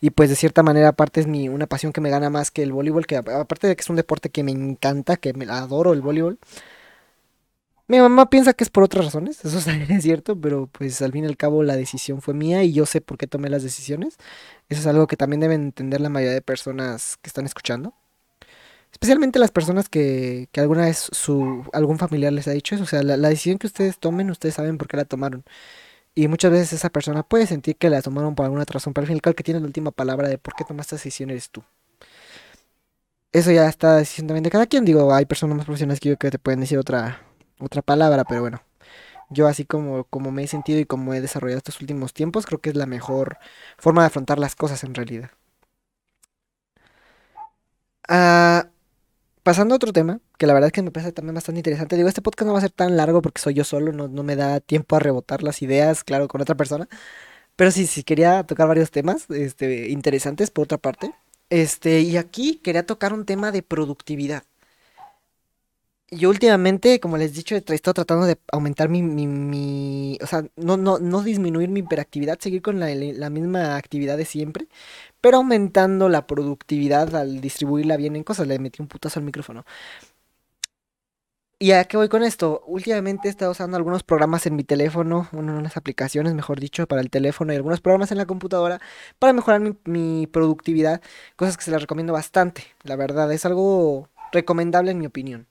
Y 0.01 0.09
pues 0.11 0.29
de 0.31 0.35
cierta 0.35 0.63
manera 0.63 0.89
aparte 0.89 1.21
es 1.21 1.27
mi, 1.27 1.47
una 1.49 1.67
pasión 1.67 1.93
que 1.93 2.01
me 2.01 2.09
gana 2.09 2.31
más 2.31 2.49
que 2.49 2.63
el 2.63 2.73
voleibol, 2.73 3.05
que 3.05 3.17
aparte 3.17 3.67
de 3.67 3.75
que 3.75 3.81
es 3.81 3.89
un 3.91 3.97
deporte 3.97 4.29
que 4.31 4.43
me 4.43 4.51
encanta, 4.51 5.17
que 5.17 5.33
me 5.33 5.45
adoro 5.45 5.93
el 5.93 6.01
voleibol. 6.01 6.39
Mi 7.87 7.99
mamá 7.99 8.29
piensa 8.31 8.53
que 8.53 8.63
es 8.63 8.71
por 8.71 8.83
otras 8.83 9.05
razones, 9.05 9.45
eso 9.45 9.59
también 9.59 9.91
es 9.97 10.03
cierto, 10.03 10.39
pero 10.39 10.67
pues 10.67 11.01
al 11.01 11.11
fin 11.11 11.23
y 11.25 11.27
al 11.27 11.37
cabo 11.37 11.63
la 11.63 11.75
decisión 11.75 12.21
fue 12.21 12.33
mía 12.33 12.63
y 12.63 12.73
yo 12.73 12.85
sé 12.85 13.01
por 13.01 13.17
qué 13.17 13.27
tomé 13.27 13.49
las 13.49 13.63
decisiones. 13.63 14.17
Eso 14.69 14.81
es 14.81 14.87
algo 14.87 15.07
que 15.07 15.17
también 15.17 15.39
deben 15.39 15.61
entender 15.63 16.01
la 16.01 16.09
mayoría 16.09 16.33
de 16.33 16.41
personas 16.41 17.17
que 17.21 17.27
están 17.29 17.45
escuchando. 17.45 17.93
Especialmente 18.91 19.39
las 19.39 19.51
personas 19.51 19.89
que, 19.89 20.47
que 20.51 20.61
alguna 20.61 20.85
vez 20.85 21.09
su, 21.11 21.65
algún 21.73 21.97
familiar 21.99 22.31
les 22.33 22.47
ha 22.47 22.51
dicho 22.51 22.75
eso. 22.75 22.85
O 22.85 22.87
sea, 22.87 23.03
la, 23.03 23.17
la 23.17 23.29
decisión 23.29 23.57
que 23.59 23.67
ustedes 23.67 23.99
tomen, 23.99 24.31
ustedes 24.31 24.55
saben 24.55 24.77
por 24.77 24.87
qué 24.87 24.97
la 24.97 25.05
tomaron. 25.05 25.43
Y 26.15 26.27
muchas 26.29 26.51
veces 26.51 26.73
esa 26.73 26.89
persona 26.89 27.23
puede 27.23 27.45
sentir 27.47 27.75
que 27.77 27.89
la 27.89 28.01
tomaron 28.01 28.35
por 28.35 28.45
alguna 28.45 28.65
razón, 28.65 28.93
pero 28.93 29.03
al 29.03 29.07
fin 29.07 29.15
y 29.15 29.17
al 29.17 29.21
cabo 29.21 29.35
que 29.35 29.43
tiene 29.43 29.59
la 29.59 29.67
última 29.67 29.91
palabra 29.91 30.29
de 30.29 30.37
por 30.37 30.55
qué 30.55 30.63
tomaste 30.63 30.95
esta 30.95 31.03
decisión 31.03 31.29
eres 31.29 31.49
tú. 31.49 31.63
Eso 33.33 33.51
ya 33.51 33.67
está 33.67 33.97
decisión 33.97 34.27
también 34.27 34.43
de 34.43 34.49
cada 34.49 34.65
quien. 34.65 34.85
Digo, 34.85 35.13
hay 35.13 35.25
personas 35.25 35.57
más 35.57 35.65
profesionales 35.65 35.99
que 35.99 36.09
yo 36.09 36.17
que 36.17 36.31
te 36.31 36.39
pueden 36.39 36.61
decir 36.61 36.77
otra, 36.77 37.21
otra 37.59 37.81
palabra, 37.81 38.23
pero 38.25 38.41
bueno. 38.41 38.61
Yo 39.29 39.47
así 39.47 39.65
como, 39.65 40.05
como 40.05 40.31
me 40.31 40.43
he 40.43 40.47
sentido 40.47 40.79
y 40.79 40.85
como 40.85 41.13
he 41.13 41.21
desarrollado 41.21 41.57
estos 41.59 41.81
últimos 41.81 42.13
tiempos, 42.13 42.45
creo 42.45 42.61
que 42.61 42.69
es 42.71 42.75
la 42.75 42.85
mejor 42.87 43.37
forma 43.77 44.01
de 44.03 44.07
afrontar 44.07 44.39
las 44.39 44.55
cosas 44.55 44.83
en 44.83 44.95
realidad. 44.95 45.31
Ah, 48.07 48.69
pasando 49.43 49.75
a 49.75 49.77
otro 49.77 49.93
tema, 49.93 50.21
que 50.37 50.47
la 50.47 50.53
verdad 50.53 50.67
es 50.69 50.73
que 50.73 50.81
me 50.83 50.91
parece 50.91 51.11
también 51.13 51.35
bastante 51.35 51.59
interesante. 51.59 51.95
Digo, 51.97 52.09
este 52.09 52.21
podcast 52.21 52.47
no 52.47 52.53
va 52.53 52.59
a 52.59 52.61
ser 52.61 52.71
tan 52.71 52.97
largo 52.97 53.21
porque 53.21 53.41
soy 53.41 53.55
yo 53.55 53.63
solo, 53.63 53.91
no, 53.93 54.07
no 54.07 54.23
me 54.23 54.35
da 54.35 54.59
tiempo 54.61 54.95
a 54.95 54.99
rebotar 54.99 55.43
las 55.43 55.61
ideas, 55.61 56.03
claro, 56.03 56.27
con 56.27 56.41
otra 56.41 56.55
persona. 56.55 56.87
Pero 57.55 57.71
sí, 57.71 57.87
sí, 57.87 58.03
quería 58.03 58.43
tocar 58.45 58.67
varios 58.67 58.91
temas, 58.91 59.29
este, 59.31 59.89
interesantes 59.89 60.51
por 60.51 60.65
otra 60.65 60.77
parte. 60.79 61.13
Este, 61.49 62.01
y 62.01 62.17
aquí 62.17 62.57
quería 62.63 62.85
tocar 62.85 63.13
un 63.13 63.25
tema 63.25 63.51
de 63.51 63.63
productividad. 63.63 64.43
Yo 66.11 66.29
últimamente, 66.29 66.99
como 66.99 67.17
les 67.17 67.31
he 67.31 67.33
dicho, 67.35 67.55
he 67.55 67.57
estado 67.73 67.95
tratando 67.95 68.25
de 68.27 68.37
aumentar 68.51 68.89
mi, 68.89 69.01
mi, 69.01 69.25
mi- 69.27 70.17
o 70.21 70.27
sea, 70.27 70.45
no, 70.55 70.77
no, 70.77 70.99
no 70.99 71.23
disminuir 71.23 71.69
mi 71.69 71.79
hiperactividad, 71.79 72.39
seguir 72.39 72.61
con 72.61 72.79
la, 72.79 72.93
la 72.93 73.29
misma 73.31 73.75
actividad 73.75 74.15
de 74.15 74.25
siempre, 74.25 74.67
pero 75.21 75.37
aumentando 75.37 76.09
la 76.09 76.27
productividad 76.27 77.15
al 77.15 77.41
distribuirla 77.41 77.97
bien 77.97 78.15
en 78.15 78.23
cosas. 78.23 78.47
Le 78.47 78.59
metí 78.59 78.81
un 78.81 78.87
putazo 78.89 79.19
al 79.19 79.25
micrófono. 79.25 79.65
¿Y 81.57 81.71
a 81.71 81.85
qué 81.85 81.95
voy 81.97 82.09
con 82.09 82.21
esto? 82.23 82.61
Últimamente 82.67 83.27
he 83.27 83.31
estado 83.31 83.51
usando 83.51 83.77
algunos 83.77 84.03
programas 84.03 84.45
en 84.45 84.55
mi 84.57 84.63
teléfono, 84.65 85.29
unas 85.31 85.77
aplicaciones, 85.77 86.33
mejor 86.33 86.59
dicho, 86.59 86.85
para 86.87 87.01
el 87.01 87.09
teléfono 87.09 87.53
y 87.53 87.55
algunos 87.55 87.79
programas 87.81 88.11
en 88.11 88.17
la 88.17 88.25
computadora 88.25 88.81
para 89.19 89.31
mejorar 89.33 89.61
mi, 89.61 89.75
mi 89.85 90.27
productividad, 90.27 91.01
cosas 91.37 91.55
que 91.57 91.63
se 91.63 91.71
las 91.71 91.81
recomiendo 91.81 92.11
bastante. 92.13 92.63
La 92.83 92.95
verdad, 92.97 93.31
es 93.31 93.45
algo 93.45 94.09
recomendable 94.33 94.91
en 94.91 94.97
mi 94.99 95.05
opinión. 95.05 95.47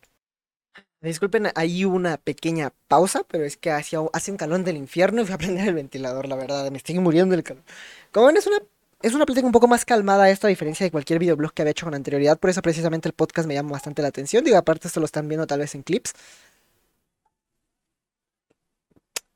Disculpen, 1.05 1.47
hubo 1.47 1.95
una 1.95 2.17
pequeña 2.17 2.73
pausa, 2.89 3.25
pero 3.29 3.45
es 3.45 3.57
que 3.59 3.71
hace 3.71 3.99
un 3.99 4.37
calor 4.39 4.65
del 4.65 4.77
infierno 4.77 5.21
y 5.21 5.25
fui 5.27 5.35
a 5.35 5.39
prender 5.39 5.69
el 5.69 5.75
ventilador, 5.75 6.27
la 6.29 6.37
verdad, 6.37 6.71
me 6.71 6.79
estoy 6.79 6.99
muriendo 6.99 7.35
del 7.35 7.45
calor. 7.45 7.63
Como 8.11 8.27
ven, 8.27 8.37
es 8.39 8.47
una, 8.47 8.59
es 9.03 9.13
una 9.15 9.27
plática 9.27 9.47
un 9.47 9.53
poco 9.53 9.69
más 9.69 9.85
calmada 9.85 10.31
esta, 10.31 10.47
a 10.47 10.51
diferencia 10.51 10.85
de 10.85 10.91
cualquier 10.91 11.19
videoblog 11.19 11.53
que 11.53 11.63
había 11.63 11.73
hecho 11.73 11.85
con 11.87 11.95
anterioridad, 11.95 12.39
por 12.39 12.49
eso 12.51 12.63
precisamente 12.63 13.09
el 13.09 13.13
podcast 13.13 13.47
me 13.47 13.55
llama 13.55 13.73
bastante 13.73 14.01
la 14.01 14.09
atención. 14.09 14.45
Digo, 14.45 14.57
aparte 14.57 14.89
esto 14.89 15.01
lo 15.01 15.07
están 15.07 15.29
viendo 15.29 15.47
tal 15.47 15.61
vez 15.61 15.75
en 15.75 15.83
clips. 15.83 16.15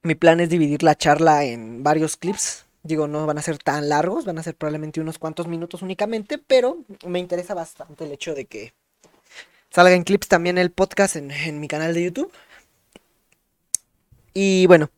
Mi 0.03 0.15
plan 0.15 0.41
es 0.41 0.49
dividir 0.49 0.83
la 0.83 0.95
charla 0.95 1.45
en 1.45 1.83
varios 1.83 2.17
clips. 2.17 2.65
Digo, 2.83 3.09
no 3.09 3.27
van 3.27 3.39
a 3.39 3.43
ser 3.43 3.59
tan 3.59 3.89
largos, 3.89 4.25
van 4.25 4.39
a 4.39 4.43
ser 4.43 4.55
probablemente 4.57 5.01
unos 5.01 5.19
cuantos 5.19 5.47
minutos 5.49 5.83
únicamente, 5.83 6.39
pero 6.39 6.79
me 7.07 7.19
interesa 7.19 7.53
bastante 7.55 8.05
el 8.05 8.13
hecho 8.13 8.35
de 8.35 8.47
que 8.47 8.73
salga 9.71 9.95
en 9.95 10.05
clips 10.05 10.29
también 10.29 10.59
el 10.59 10.71
podcast 10.71 11.17
en, 11.17 11.61
mi 11.61 11.69
canal 11.69 11.95
de 11.95 12.05
YouTube. 12.05 12.33
Y 14.35 14.67
bueno, 14.67 14.91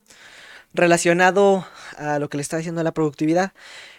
relacionado 0.74 1.66
a 1.96 2.18
lo 2.18 2.28
que 2.28 2.36
le 2.36 2.42
estaba 2.42 2.58
diciendo 2.58 2.80
de 2.80 2.84
la 2.84 2.92
productividad, 2.92 3.52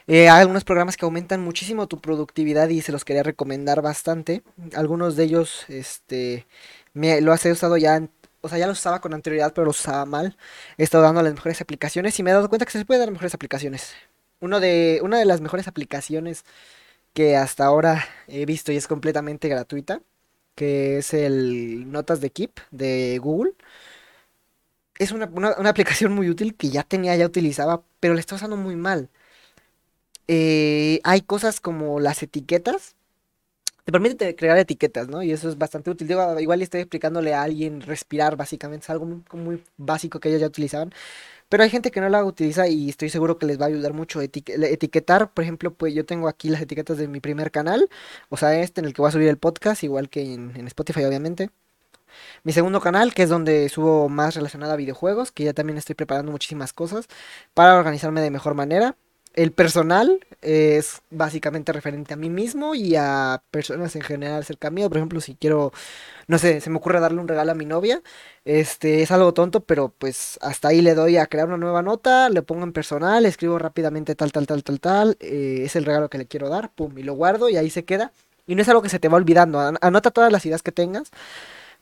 eh, 0.07 0.29
hay 0.29 0.41
algunos 0.41 0.63
programas 0.63 0.97
que 0.97 1.05
aumentan 1.05 1.41
muchísimo 1.41 1.87
tu 1.87 1.99
productividad 2.01 2.69
y 2.69 2.81
se 2.81 2.91
los 2.91 3.05
quería 3.05 3.23
recomendar 3.23 3.81
bastante. 3.81 4.43
Algunos 4.75 5.15
de 5.15 5.23
ellos, 5.23 5.65
este, 5.67 6.47
me 6.93 7.21
los 7.21 7.45
he 7.45 7.51
usado 7.51 7.77
ya, 7.77 8.07
o 8.41 8.49
sea, 8.49 8.57
ya 8.57 8.67
los 8.67 8.79
usaba 8.79 9.01
con 9.01 9.13
anterioridad, 9.13 9.53
pero 9.53 9.65
los 9.65 9.79
usaba 9.79 10.05
mal. 10.05 10.37
He 10.77 10.83
estado 10.83 11.03
dando 11.03 11.21
las 11.21 11.33
mejores 11.33 11.61
aplicaciones 11.61 12.17
y 12.19 12.23
me 12.23 12.31
he 12.31 12.33
dado 12.33 12.49
cuenta 12.49 12.65
que 12.65 12.71
se 12.71 12.85
puede 12.85 12.99
dar 12.99 13.11
mejores 13.11 13.33
aplicaciones. 13.33 13.93
Uno 14.39 14.59
de, 14.59 14.99
una 15.03 15.19
de 15.19 15.25
las 15.25 15.41
mejores 15.41 15.67
aplicaciones 15.67 16.45
que 17.13 17.35
hasta 17.37 17.65
ahora 17.65 18.05
he 18.27 18.45
visto 18.45 18.71
y 18.71 18.77
es 18.77 18.87
completamente 18.87 19.49
gratuita, 19.49 20.01
que 20.61 20.99
es 20.99 21.13
el 21.15 21.91
Notas 21.91 22.21
de 22.21 22.29
Keep 22.31 22.59
de 22.71 23.17
Google. 23.19 23.53
Es 24.97 25.11
una, 25.11 25.25
una- 25.25 25.49
aplicación 25.69 26.13
muy 26.13 26.29
útil 26.29 26.55
que 26.55 26.69
ya 26.69 26.83
tenía, 26.83 27.15
ya 27.17 27.25
utilizaba, 27.25 27.83
pero 27.99 28.13
la 28.13 28.19
estoy 28.21 28.37
usando 28.37 28.55
muy 28.57 28.75
mal. 28.77 29.09
Eh, 30.27 31.01
hay 31.03 31.21
cosas 31.21 31.59
como 31.59 31.99
las 31.99 32.23
etiquetas. 32.23 32.95
Te 33.85 33.91
permite 33.93 34.15
te- 34.15 34.35
crear 34.37 34.57
etiquetas, 34.59 35.07
¿no? 35.09 35.23
Y 35.23 35.31
eso 35.33 35.49
es 35.49 35.57
bastante 35.57 35.91
útil. 35.91 36.07
Digo, 36.07 36.39
igual 36.39 36.61
estoy 36.61 36.81
explicándole 36.81 37.33
a 37.33 37.43
alguien 37.43 37.81
respirar, 37.81 38.37
básicamente. 38.37 38.85
Es 38.85 38.89
algo 38.91 39.07
muy 39.33 39.63
básico 39.77 40.19
que 40.21 40.29
ellos 40.29 40.41
ya 40.41 40.47
utilizaban. 40.47 40.93
Pero 41.51 41.63
hay 41.63 41.69
gente 41.69 41.91
que 41.91 41.99
no 41.99 42.07
la 42.07 42.23
utiliza 42.23 42.69
y 42.69 42.89
estoy 42.89 43.09
seguro 43.09 43.37
que 43.37 43.45
les 43.45 43.59
va 43.59 43.65
a 43.65 43.67
ayudar 43.67 43.93
mucho 43.93 44.21
etiquetar. 44.21 45.33
Por 45.33 45.43
ejemplo, 45.43 45.73
pues 45.73 45.93
yo 45.93 46.05
tengo 46.05 46.29
aquí 46.29 46.49
las 46.49 46.61
etiquetas 46.61 46.97
de 46.97 47.09
mi 47.09 47.19
primer 47.19 47.51
canal. 47.51 47.89
O 48.29 48.37
sea, 48.37 48.57
este 48.57 48.79
en 48.79 48.85
el 48.85 48.93
que 48.93 49.01
voy 49.01 49.09
a 49.09 49.11
subir 49.11 49.27
el 49.27 49.37
podcast, 49.37 49.83
igual 49.83 50.09
que 50.09 50.21
en, 50.33 50.55
en 50.55 50.67
Spotify, 50.67 51.03
obviamente. 51.03 51.49
Mi 52.43 52.53
segundo 52.53 52.79
canal, 52.81 53.13
que 53.13 53.23
es 53.23 53.29
donde 53.29 53.67
subo 53.69 54.07
más 54.09 54.35
relacionado 54.35 54.71
a 54.73 54.77
videojuegos, 54.77 55.33
que 55.33 55.43
ya 55.43 55.53
también 55.53 55.77
estoy 55.77 55.95
preparando 55.95 56.31
muchísimas 56.31 56.71
cosas 56.71 57.07
para 57.53 57.77
organizarme 57.77 58.21
de 58.21 58.31
mejor 58.31 58.55
manera. 58.55 58.95
El 59.33 59.53
personal 59.53 60.19
es 60.41 61.01
básicamente 61.09 61.71
referente 61.71 62.13
a 62.13 62.17
mí 62.17 62.29
mismo 62.29 62.75
y 62.75 62.95
a 62.97 63.41
personas 63.49 63.95
en 63.95 64.01
general 64.01 64.43
cerca 64.43 64.69
mío. 64.71 64.89
Por 64.89 64.97
ejemplo, 64.97 65.21
si 65.21 65.35
quiero, 65.35 65.71
no 66.27 66.37
sé, 66.39 66.61
se 66.61 66.69
me 66.69 66.77
ocurre 66.77 66.99
darle 66.99 67.21
un 67.21 67.27
regalo 67.29 67.51
a 67.51 67.55
mi 67.55 67.65
novia. 67.65 68.01
Este 68.45 69.03
es 69.03 69.11
algo 69.11 69.33
tonto, 69.33 69.61
pero 69.65 69.89
pues 69.97 70.39
hasta 70.41 70.69
ahí 70.69 70.81
le 70.81 70.95
doy 70.95 71.17
a 71.17 71.27
crear 71.27 71.47
una 71.47 71.57
nueva 71.57 71.81
nota, 71.83 72.29
le 72.29 72.41
pongo 72.41 72.63
en 72.63 72.73
personal, 72.73 73.25
escribo 73.25 73.59
rápidamente 73.59 74.15
tal, 74.15 74.31
tal, 74.33 74.47
tal, 74.47 74.63
tal, 74.63 74.79
tal. 74.81 75.17
eh, 75.21 75.61
es 75.65 75.75
el 75.77 75.85
regalo 75.85 76.09
que 76.09 76.17
le 76.17 76.27
quiero 76.27 76.49
dar, 76.49 76.71
pum, 76.73 76.97
y 76.97 77.03
lo 77.03 77.13
guardo 77.13 77.49
y 77.49 77.57
ahí 77.57 77.69
se 77.69 77.85
queda. 77.85 78.11
Y 78.47 78.55
no 78.55 78.63
es 78.63 78.69
algo 78.69 78.81
que 78.81 78.89
se 78.89 78.99
te 78.99 79.09
va 79.09 79.17
olvidando. 79.17 79.59
an- 79.61 79.77
Anota 79.81 80.11
todas 80.11 80.31
las 80.31 80.45
ideas 80.45 80.63
que 80.63 80.71
tengas 80.73 81.11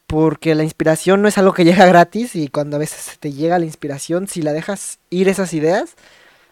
porque 0.07 0.55
la 0.55 0.63
inspiración 0.63 1.21
no 1.21 1.27
es 1.27 1.37
algo 1.37 1.53
que 1.53 1.63
llega 1.65 1.85
gratis 1.85 2.35
y 2.35 2.47
cuando 2.49 2.75
a 2.77 2.79
veces 2.79 3.17
te 3.19 3.31
llega 3.31 3.59
la 3.59 3.65
inspiración, 3.65 4.27
si 4.27 4.41
la 4.41 4.53
dejas 4.53 4.99
ir 5.09 5.27
esas 5.29 5.53
ideas, 5.53 5.95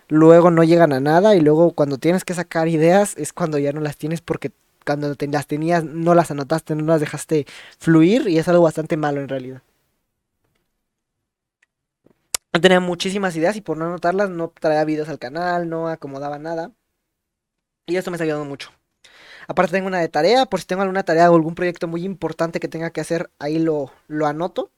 luego 0.09 0.51
no 0.51 0.63
llegan 0.63 0.93
a 0.93 0.99
nada 0.99 1.35
y 1.35 1.41
luego 1.41 1.71
cuando 1.73 1.97
tienes 1.97 2.25
que 2.25 2.33
sacar 2.33 2.67
ideas 2.67 3.15
es 3.17 3.33
cuando 3.33 3.57
ya 3.57 3.71
no 3.73 3.81
las 3.81 3.97
tienes 3.97 4.21
porque 4.21 4.51
cuando 4.85 5.15
las 5.19 5.47
tenías 5.47 5.83
no 5.83 6.15
las 6.15 6.31
anotaste, 6.31 6.75
no 6.75 6.85
las 6.85 7.01
dejaste 7.01 7.45
fluir 7.79 8.27
y 8.29 8.37
es 8.39 8.47
algo 8.47 8.63
bastante 8.63 8.97
malo 8.97 9.21
en 9.21 9.27
realidad. 9.29 9.61
Tenía 12.61 12.81
muchísimas 12.81 13.37
ideas 13.37 13.55
y 13.55 13.61
por 13.61 13.77
no 13.77 13.85
anotarlas 13.85 14.29
no 14.29 14.49
traía 14.49 14.83
videos 14.83 15.07
al 15.07 15.17
canal, 15.17 15.69
no 15.69 15.87
acomodaba 15.87 16.37
nada 16.37 16.73
y 17.85 17.95
esto 17.95 18.11
me 18.11 18.15
está 18.15 18.23
ayudando 18.23 18.45
mucho. 18.45 18.71
Aparte 19.47 19.73
tengo 19.73 19.87
una 19.87 19.99
de 19.99 20.09
tarea, 20.09 20.45
por 20.47 20.61
si 20.61 20.67
tengo 20.67 20.83
alguna 20.83 21.03
tarea 21.03 21.31
o 21.31 21.35
algún 21.35 21.55
proyecto 21.55 21.87
muy 21.87 22.03
importante 22.05 22.59
que 22.59 22.67
tenga 22.69 22.91
que 22.91 23.01
hacer, 23.01 23.31
ahí 23.39 23.59
lo, 23.59 23.91
lo 24.07 24.27
anoto. 24.27 24.71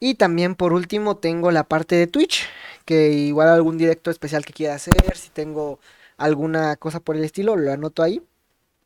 Y 0.00 0.14
también 0.14 0.54
por 0.54 0.72
último 0.72 1.16
tengo 1.16 1.50
la 1.50 1.64
parte 1.64 1.96
de 1.96 2.06
Twitch, 2.06 2.46
que 2.84 3.10
igual 3.12 3.48
algún 3.48 3.78
directo 3.78 4.10
especial 4.10 4.44
que 4.44 4.52
quiera 4.52 4.74
hacer, 4.74 5.16
si 5.16 5.30
tengo 5.30 5.80
alguna 6.16 6.76
cosa 6.76 7.00
por 7.00 7.16
el 7.16 7.24
estilo, 7.24 7.56
lo 7.56 7.72
anoto 7.72 8.02
ahí. 8.02 8.22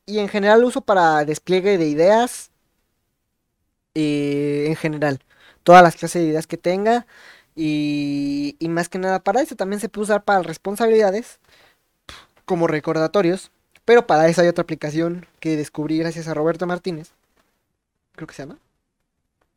Y 0.07 0.19
en 0.21 0.29
general 0.29 0.63
lo 0.63 0.69
uso 0.69 0.83
para 0.83 1.25
despliegue 1.25 1.79
de 1.79 1.87
ideas, 1.89 2.51
eh, 3.95 4.67
en 4.69 4.77
general, 4.77 5.21
todas 5.63 5.83
las 5.83 5.97
clases 5.97 6.23
de 6.23 6.29
ideas 6.29 6.47
que 6.47 6.57
tenga. 6.59 7.07
Y, 7.55 8.57
y 8.59 8.69
más 8.69 8.89
que 8.89 8.99
nada 8.99 9.21
para 9.23 9.43
eso 9.43 9.57
también 9.57 9.81
se 9.81 9.89
puede 9.89 10.05
usar 10.05 10.25
para 10.25 10.43
responsabilidades, 10.43 11.39
como 12.45 12.67
recordatorios. 12.67 13.51
Pero 13.85 14.07
para 14.07 14.29
eso 14.29 14.41
hay 14.43 14.49
otra 14.49 14.63
aplicación 14.63 15.27
que 15.41 15.57
descubrí 15.57 15.99
gracias 15.99 16.29
a 16.29 16.35
Roberto 16.35 16.67
Martínez. 16.67 17.13
Creo 18.15 18.27
que 18.27 18.35
se 18.35 18.43
llama. 18.43 18.59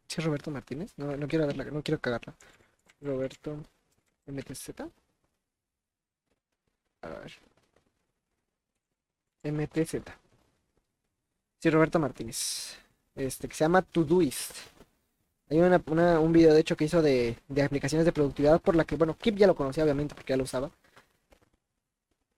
¿Sí 0.08 0.20
es 0.20 0.26
Roberto 0.26 0.50
Martínez? 0.52 0.94
No, 0.98 1.16
no 1.16 1.28
quiero 1.28 1.46
verla, 1.48 1.66
no 1.66 1.84
quiero 1.84 2.00
cagarla. 2.02 2.36
Roberto 3.02 3.58
MTZ. 4.28 4.72
A 7.02 7.08
ver. 7.10 7.32
MTZ. 9.44 10.04
Sí, 11.60 11.70
Roberto 11.70 12.00
Martínez. 12.00 12.78
Este, 13.16 13.48
que 13.48 13.56
se 13.56 13.64
llama 13.64 13.82
Todoist. 13.82 14.52
Hay 15.50 15.60
una, 15.60 15.82
un 16.20 16.34
video 16.34 16.54
de 16.54 16.60
hecho 16.62 16.76
que 16.78 16.86
hizo 16.86 17.02
de, 17.02 17.38
de 17.48 17.64
aplicaciones 17.64 18.06
de 18.06 18.12
productividad 18.12 18.62
por 18.62 18.76
la 18.76 18.86
que, 18.86 18.96
bueno, 18.96 19.18
Kip 19.18 19.38
ya 19.38 19.48
lo 19.48 19.56
conocía 19.56 19.84
obviamente 19.84 20.16
porque 20.16 20.34
ya 20.34 20.38
lo 20.38 20.44
usaba. 20.44 20.72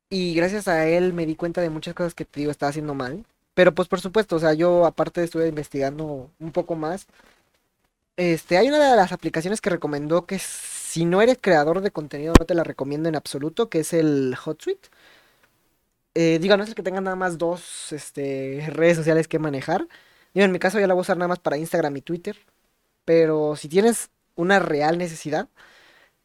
Y 0.10 0.34
gracias 0.36 0.68
a 0.68 0.88
él 0.88 1.14
me 1.14 1.26
di 1.26 1.36
cuenta 1.36 1.62
de 1.62 1.70
muchas 1.70 1.94
cosas 1.94 2.14
que 2.14 2.26
te 2.26 2.40
digo 2.40 2.52
estaba 2.52 2.70
haciendo 2.70 2.94
mal. 2.94 3.26
Pero 3.54 3.74
pues 3.74 3.88
por 3.88 4.00
supuesto, 4.00 4.36
o 4.36 4.40
sea, 4.40 4.54
yo 4.54 4.86
aparte 4.86 5.24
estuve 5.24 5.48
investigando 5.48 6.30
un 6.40 6.52
poco 6.52 6.76
más. 6.76 7.08
Este, 8.18 8.58
hay 8.58 8.68
una 8.68 8.90
de 8.92 8.96
las 8.98 9.12
aplicaciones 9.12 9.62
que 9.62 9.70
recomendó 9.70 10.26
que 10.26 10.40
si 10.40 11.06
no 11.06 11.22
eres 11.22 11.38
creador 11.40 11.82
de 11.82 11.92
contenido 11.92 12.34
no 12.40 12.46
te 12.46 12.56
la 12.56 12.64
recomiendo 12.64 13.10
en 13.10 13.16
absoluto, 13.16 13.70
que 13.70 13.80
es 13.82 13.94
el 13.94 14.36
HotSuite. 14.44 14.90
Eh, 16.16 16.40
digo, 16.42 16.58
no 16.58 16.64
es 16.64 16.70
el 16.70 16.76
que 16.76 16.84
tenga 16.84 17.00
nada 17.02 17.16
más 17.16 17.38
dos 17.38 17.92
este, 17.92 18.66
redes 18.72 18.98
sociales 18.98 19.28
que 19.28 19.38
manejar. 19.40 19.88
Yo 20.34 20.44
en 20.44 20.52
mi 20.52 20.60
caso 20.60 20.80
ya 20.80 20.88
la 20.88 20.94
voy 20.96 21.02
a 21.02 21.04
usar 21.04 21.18
nada 21.18 21.28
más 21.28 21.40
para 21.40 21.58
Instagram 21.58 21.96
y 21.98 22.02
Twitter. 22.02 22.38
Pero 23.06 23.56
si 23.58 23.70
tienes 23.70 24.12
una 24.36 24.60
real 24.60 24.98
necesidad, 24.98 25.50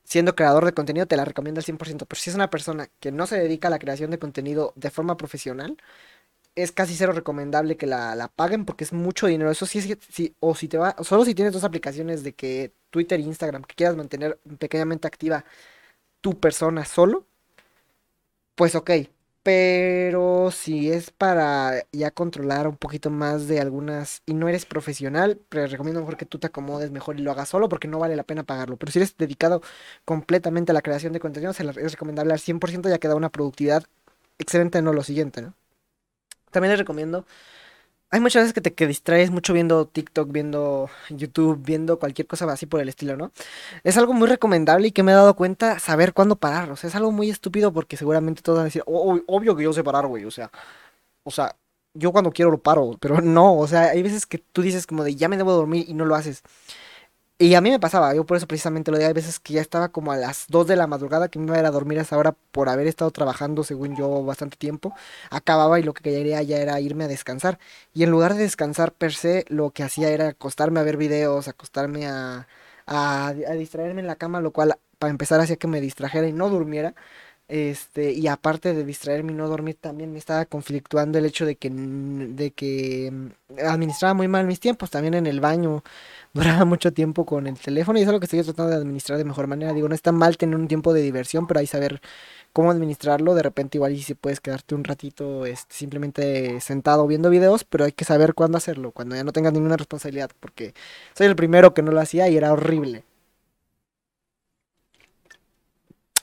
siendo 0.04 0.36
creador 0.36 0.64
de 0.66 0.74
contenido, 0.74 1.06
te 1.06 1.16
la 1.16 1.24
recomiendo 1.26 1.60
al 1.60 1.64
100%. 1.64 2.06
Pero 2.08 2.20
si 2.20 2.30
es 2.30 2.36
una 2.36 2.50
persona 2.50 2.88
que 3.00 3.12
no 3.12 3.26
se 3.26 3.38
dedica 3.38 3.68
a 3.68 3.72
la 3.72 3.80
creación 3.80 4.10
de 4.10 4.18
contenido 4.18 4.72
de 4.76 4.90
forma 4.90 5.16
profesional, 5.18 5.78
es 6.54 6.72
casi 6.72 6.94
cero 6.94 7.12
recomendable 7.12 7.76
que 7.76 7.86
la, 7.86 8.30
paguen 8.34 8.64
porque 8.64 8.84
es 8.84 8.92
mucho 8.92 9.26
dinero. 9.26 9.50
Eso 9.50 9.66
sí 9.66 9.78
es 9.78 9.98
si, 10.10 10.34
o 10.40 10.54
si 10.54 10.68
te 10.68 10.78
va, 10.78 10.96
solo 11.02 11.24
si 11.24 11.34
tienes 11.34 11.52
dos 11.54 11.64
aplicaciones 11.64 12.22
de 12.24 12.34
que 12.34 12.72
Twitter 12.90 13.20
e 13.20 13.22
Instagram, 13.22 13.62
que 13.64 13.74
quieras 13.74 13.96
mantener 13.96 14.38
pequeñamente 14.58 15.06
activa 15.08 15.44
tu 16.20 16.38
persona 16.40 16.84
solo, 16.84 17.26
pues 18.54 18.74
ok. 18.74 18.90
Pero 19.42 20.50
si 20.52 20.92
es 20.92 21.10
para 21.10 21.84
ya 21.92 22.12
controlar 22.12 22.68
un 22.68 22.76
poquito 22.76 23.10
más 23.10 23.48
de 23.48 23.60
algunas 23.60 24.22
y 24.24 24.34
no 24.34 24.48
eres 24.48 24.66
profesional, 24.66 25.40
pero 25.48 25.66
recomiendo 25.66 26.00
mejor 26.00 26.16
que 26.16 26.26
tú 26.26 26.38
te 26.38 26.46
acomodes 26.46 26.92
mejor 26.92 27.18
y 27.18 27.22
lo 27.22 27.32
hagas 27.32 27.48
solo 27.48 27.68
porque 27.68 27.88
no 27.88 27.98
vale 27.98 28.14
la 28.14 28.22
pena 28.22 28.44
pagarlo. 28.44 28.76
Pero 28.76 28.92
si 28.92 29.00
eres 29.00 29.16
dedicado 29.16 29.60
completamente 30.04 30.70
a 30.72 30.74
la 30.74 30.82
creación 30.82 31.12
de 31.12 31.20
contenido, 31.20 31.52
es 31.52 31.92
recomendable 31.92 32.32
al 32.34 32.38
100% 32.40 32.88
ya 32.88 32.98
que 32.98 33.08
da 33.08 33.16
una 33.16 33.30
productividad 33.30 33.84
excelente, 34.38 34.80
no 34.82 34.92
lo 34.92 35.02
siguiente, 35.02 35.42
¿no? 35.42 35.54
También 36.52 36.70
les 36.70 36.78
recomiendo. 36.78 37.26
Hay 38.10 38.20
muchas 38.20 38.42
veces 38.42 38.52
que 38.52 38.60
te 38.60 38.74
que 38.74 38.86
distraes 38.86 39.30
mucho 39.30 39.54
viendo 39.54 39.86
TikTok, 39.86 40.30
viendo 40.30 40.90
YouTube, 41.08 41.58
viendo 41.64 41.98
cualquier 41.98 42.26
cosa 42.26 42.44
así 42.52 42.66
por 42.66 42.80
el 42.80 42.90
estilo, 42.90 43.16
¿no? 43.16 43.32
Es 43.84 43.96
algo 43.96 44.12
muy 44.12 44.28
recomendable 44.28 44.88
y 44.88 44.92
que 44.92 45.02
me 45.02 45.12
he 45.12 45.14
dado 45.14 45.34
cuenta 45.34 45.78
saber 45.78 46.12
cuándo 46.12 46.36
parar. 46.36 46.70
O 46.70 46.76
sea, 46.76 46.88
es 46.88 46.94
algo 46.94 47.10
muy 47.10 47.30
estúpido 47.30 47.72
porque 47.72 47.96
seguramente 47.96 48.42
todos 48.42 48.58
van 48.58 48.64
a 48.64 48.66
decir, 48.66 48.82
obvio 48.86 49.56
que 49.56 49.64
yo 49.64 49.72
sé 49.72 49.82
parar, 49.82 50.06
güey. 50.06 50.26
O 50.26 50.30
sea, 50.30 50.50
o 51.24 51.30
sea, 51.30 51.56
yo 51.94 52.12
cuando 52.12 52.32
quiero 52.32 52.50
lo 52.50 52.58
paro, 52.58 52.96
pero 53.00 53.20
no. 53.22 53.56
O 53.58 53.66
sea, 53.66 53.90
hay 53.90 54.02
veces 54.02 54.26
que 54.26 54.38
tú 54.38 54.62
dices 54.62 54.86
como 54.86 55.04
de 55.04 55.14
ya 55.16 55.28
me 55.28 55.38
debo 55.38 55.52
dormir 55.52 55.86
y 55.88 55.94
no 55.94 56.04
lo 56.04 56.14
haces. 56.14 56.42
Y 57.42 57.56
a 57.56 57.60
mí 57.60 57.70
me 57.70 57.80
pasaba, 57.80 58.14
yo 58.14 58.24
por 58.24 58.36
eso 58.36 58.46
precisamente 58.46 58.92
lo 58.92 58.98
de 58.98 59.04
hay 59.06 59.12
veces 59.12 59.40
que 59.40 59.54
ya 59.54 59.60
estaba 59.60 59.88
como 59.90 60.12
a 60.12 60.16
las 60.16 60.46
2 60.48 60.68
de 60.68 60.76
la 60.76 60.86
madrugada 60.86 61.28
que 61.28 61.40
me 61.40 61.46
iba 61.46 61.56
a 61.56 61.58
ir 61.58 61.66
a 61.66 61.72
dormir 61.72 61.98
a 61.98 62.02
esa 62.02 62.16
hora 62.16 62.36
por 62.52 62.68
haber 62.68 62.86
estado 62.86 63.10
trabajando 63.10 63.64
según 63.64 63.96
yo 63.96 64.24
bastante 64.24 64.56
tiempo, 64.56 64.94
acababa 65.28 65.80
y 65.80 65.82
lo 65.82 65.92
que 65.92 66.04
quería 66.04 66.40
ya 66.42 66.58
era 66.58 66.78
irme 66.80 67.02
a 67.04 67.08
descansar. 67.08 67.58
Y 67.92 68.04
en 68.04 68.10
lugar 68.12 68.34
de 68.34 68.44
descansar 68.44 68.92
per 68.92 69.12
se, 69.12 69.44
lo 69.48 69.70
que 69.70 69.82
hacía 69.82 70.10
era 70.10 70.28
acostarme 70.28 70.78
a 70.78 70.84
ver 70.84 70.96
videos, 70.96 71.48
acostarme 71.48 72.06
a, 72.06 72.46
a, 72.86 73.26
a 73.28 73.32
distraerme 73.54 74.00
en 74.02 74.06
la 74.06 74.14
cama, 74.16 74.40
lo 74.40 74.52
cual 74.52 74.78
para 75.00 75.10
empezar 75.10 75.40
hacía 75.40 75.56
que 75.56 75.66
me 75.66 75.80
distrajera 75.80 76.28
y 76.28 76.32
no 76.32 76.48
durmiera. 76.48 76.94
Este, 77.52 78.12
y 78.12 78.28
aparte 78.28 78.72
de 78.72 78.82
distraerme 78.82 79.32
y 79.32 79.34
no 79.34 79.46
dormir, 79.46 79.76
también 79.78 80.10
me 80.10 80.18
estaba 80.18 80.46
conflictuando 80.46 81.18
el 81.18 81.26
hecho 81.26 81.44
de 81.44 81.56
que, 81.56 81.68
de 81.68 82.50
que 82.52 83.10
mm, 83.12 83.58
administraba 83.66 84.14
muy 84.14 84.26
mal 84.26 84.46
mis 84.46 84.58
tiempos, 84.58 84.88
también 84.88 85.12
en 85.12 85.26
el 85.26 85.40
baño 85.40 85.84
duraba 86.32 86.64
mucho 86.64 86.94
tiempo 86.94 87.26
con 87.26 87.46
el 87.46 87.58
teléfono 87.58 87.98
y 87.98 88.02
es 88.02 88.08
algo 88.08 88.20
que 88.20 88.24
estoy 88.24 88.42
tratando 88.42 88.70
de 88.70 88.76
administrar 88.78 89.18
de 89.18 89.26
mejor 89.26 89.48
manera. 89.48 89.74
Digo, 89.74 89.86
no 89.86 89.94
está 89.94 90.12
mal 90.12 90.38
tener 90.38 90.56
un 90.56 90.66
tiempo 90.66 90.94
de 90.94 91.02
diversión, 91.02 91.46
pero 91.46 91.60
hay 91.60 91.66
saber 91.66 92.00
cómo 92.54 92.70
administrarlo. 92.70 93.34
De 93.34 93.42
repente 93.42 93.76
igual 93.78 93.92
y 93.92 94.02
si 94.02 94.14
puedes 94.14 94.40
quedarte 94.40 94.74
un 94.74 94.84
ratito 94.84 95.44
este, 95.44 95.74
simplemente 95.74 96.58
sentado 96.60 97.06
viendo 97.06 97.28
videos, 97.30 97.64
pero 97.64 97.84
hay 97.84 97.92
que 97.92 98.06
saber 98.06 98.32
cuándo 98.34 98.56
hacerlo, 98.58 98.92
cuando 98.92 99.14
ya 99.16 99.24
no 99.24 99.32
tengas 99.32 99.52
ninguna 99.52 99.76
responsabilidad, 99.76 100.30
porque 100.40 100.72
soy 101.14 101.26
el 101.26 101.36
primero 101.36 101.74
que 101.74 101.82
no 101.82 101.92
lo 101.92 102.00
hacía 102.00 102.28
y 102.30 102.36
era 102.38 102.52
horrible. 102.52 103.04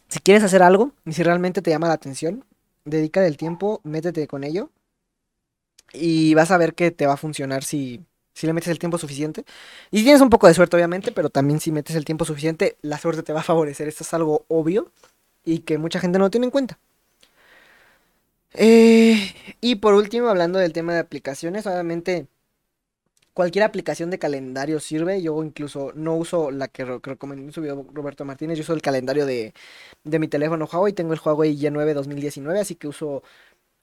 Si 0.10 0.20
quieres 0.20 0.44
hacer 0.44 0.64
algo 0.64 0.92
y 1.06 1.14
si 1.14 1.24
realmente 1.24 1.62
te 1.62 1.72
llama 1.72 1.88
la 1.88 1.94
atención, 1.94 2.44
dedica 2.86 3.26
el 3.26 3.38
tiempo, 3.38 3.80
métete 3.84 4.28
con 4.28 4.44
ello 4.44 4.72
y 5.94 6.34
vas 6.34 6.52
a 6.52 6.58
ver 6.58 6.74
que 6.76 6.92
te 6.92 7.06
va 7.08 7.14
a 7.14 7.18
funcionar 7.18 7.64
si, 7.64 8.02
si 8.34 8.48
le 8.48 8.54
metes 8.54 8.70
el 8.70 8.80
tiempo 8.80 8.98
suficiente. 8.98 9.46
Y 9.92 10.04
tienes 10.04 10.22
un 10.22 10.30
poco 10.30 10.48
de 10.48 10.54
suerte, 10.54 10.76
obviamente, 10.76 11.12
pero 11.12 11.30
también 11.30 11.60
si 11.60 11.72
metes 11.72 11.96
el 11.96 12.06
tiempo 12.06 12.26
suficiente, 12.26 12.78
la 12.82 12.98
suerte 12.98 13.24
te 13.24 13.34
va 13.34 13.42
a 13.42 13.44
favorecer. 13.44 13.88
Esto 13.88 14.04
es 14.04 14.14
algo 14.14 14.46
obvio 14.48 14.92
y 15.46 15.60
que 15.60 15.78
mucha 15.78 16.00
gente 16.00 16.20
no 16.20 16.30
tiene 16.32 16.46
en 16.48 16.52
cuenta. 16.52 16.80
Eh, 18.54 19.34
y 19.62 19.76
por 19.76 19.94
último, 19.94 20.28
hablando 20.30 20.60
del 20.60 20.74
tema 20.74 20.94
de 20.94 21.00
aplicaciones, 21.00 21.68
obviamente 21.68 22.28
cualquier 23.40 23.64
aplicación 23.64 24.10
de 24.10 24.20
calendario 24.20 24.82
sirve. 24.82 25.22
Yo 25.22 25.42
incluso 25.42 25.94
no 25.96 26.14
uso 26.18 26.52
la 26.52 26.68
que, 26.68 26.84
recomendó 26.84 27.46
en 27.46 27.54
su 27.54 27.62
video 27.62 27.88
Roberto 27.94 28.26
Martínez. 28.26 28.58
Yo 28.58 28.64
uso 28.64 28.74
el 28.74 28.82
calendario 28.82 29.26
de, 29.26 29.54
mi 30.04 30.28
teléfono 30.28 30.68
Huawei. 30.70 30.92
Tengo 30.92 31.14
el 31.14 31.22
Huawei 31.24 31.58
Y9 31.58 31.94
2019, 31.94 32.60
así 32.60 32.76
que 32.76 32.90
uso 32.90 33.24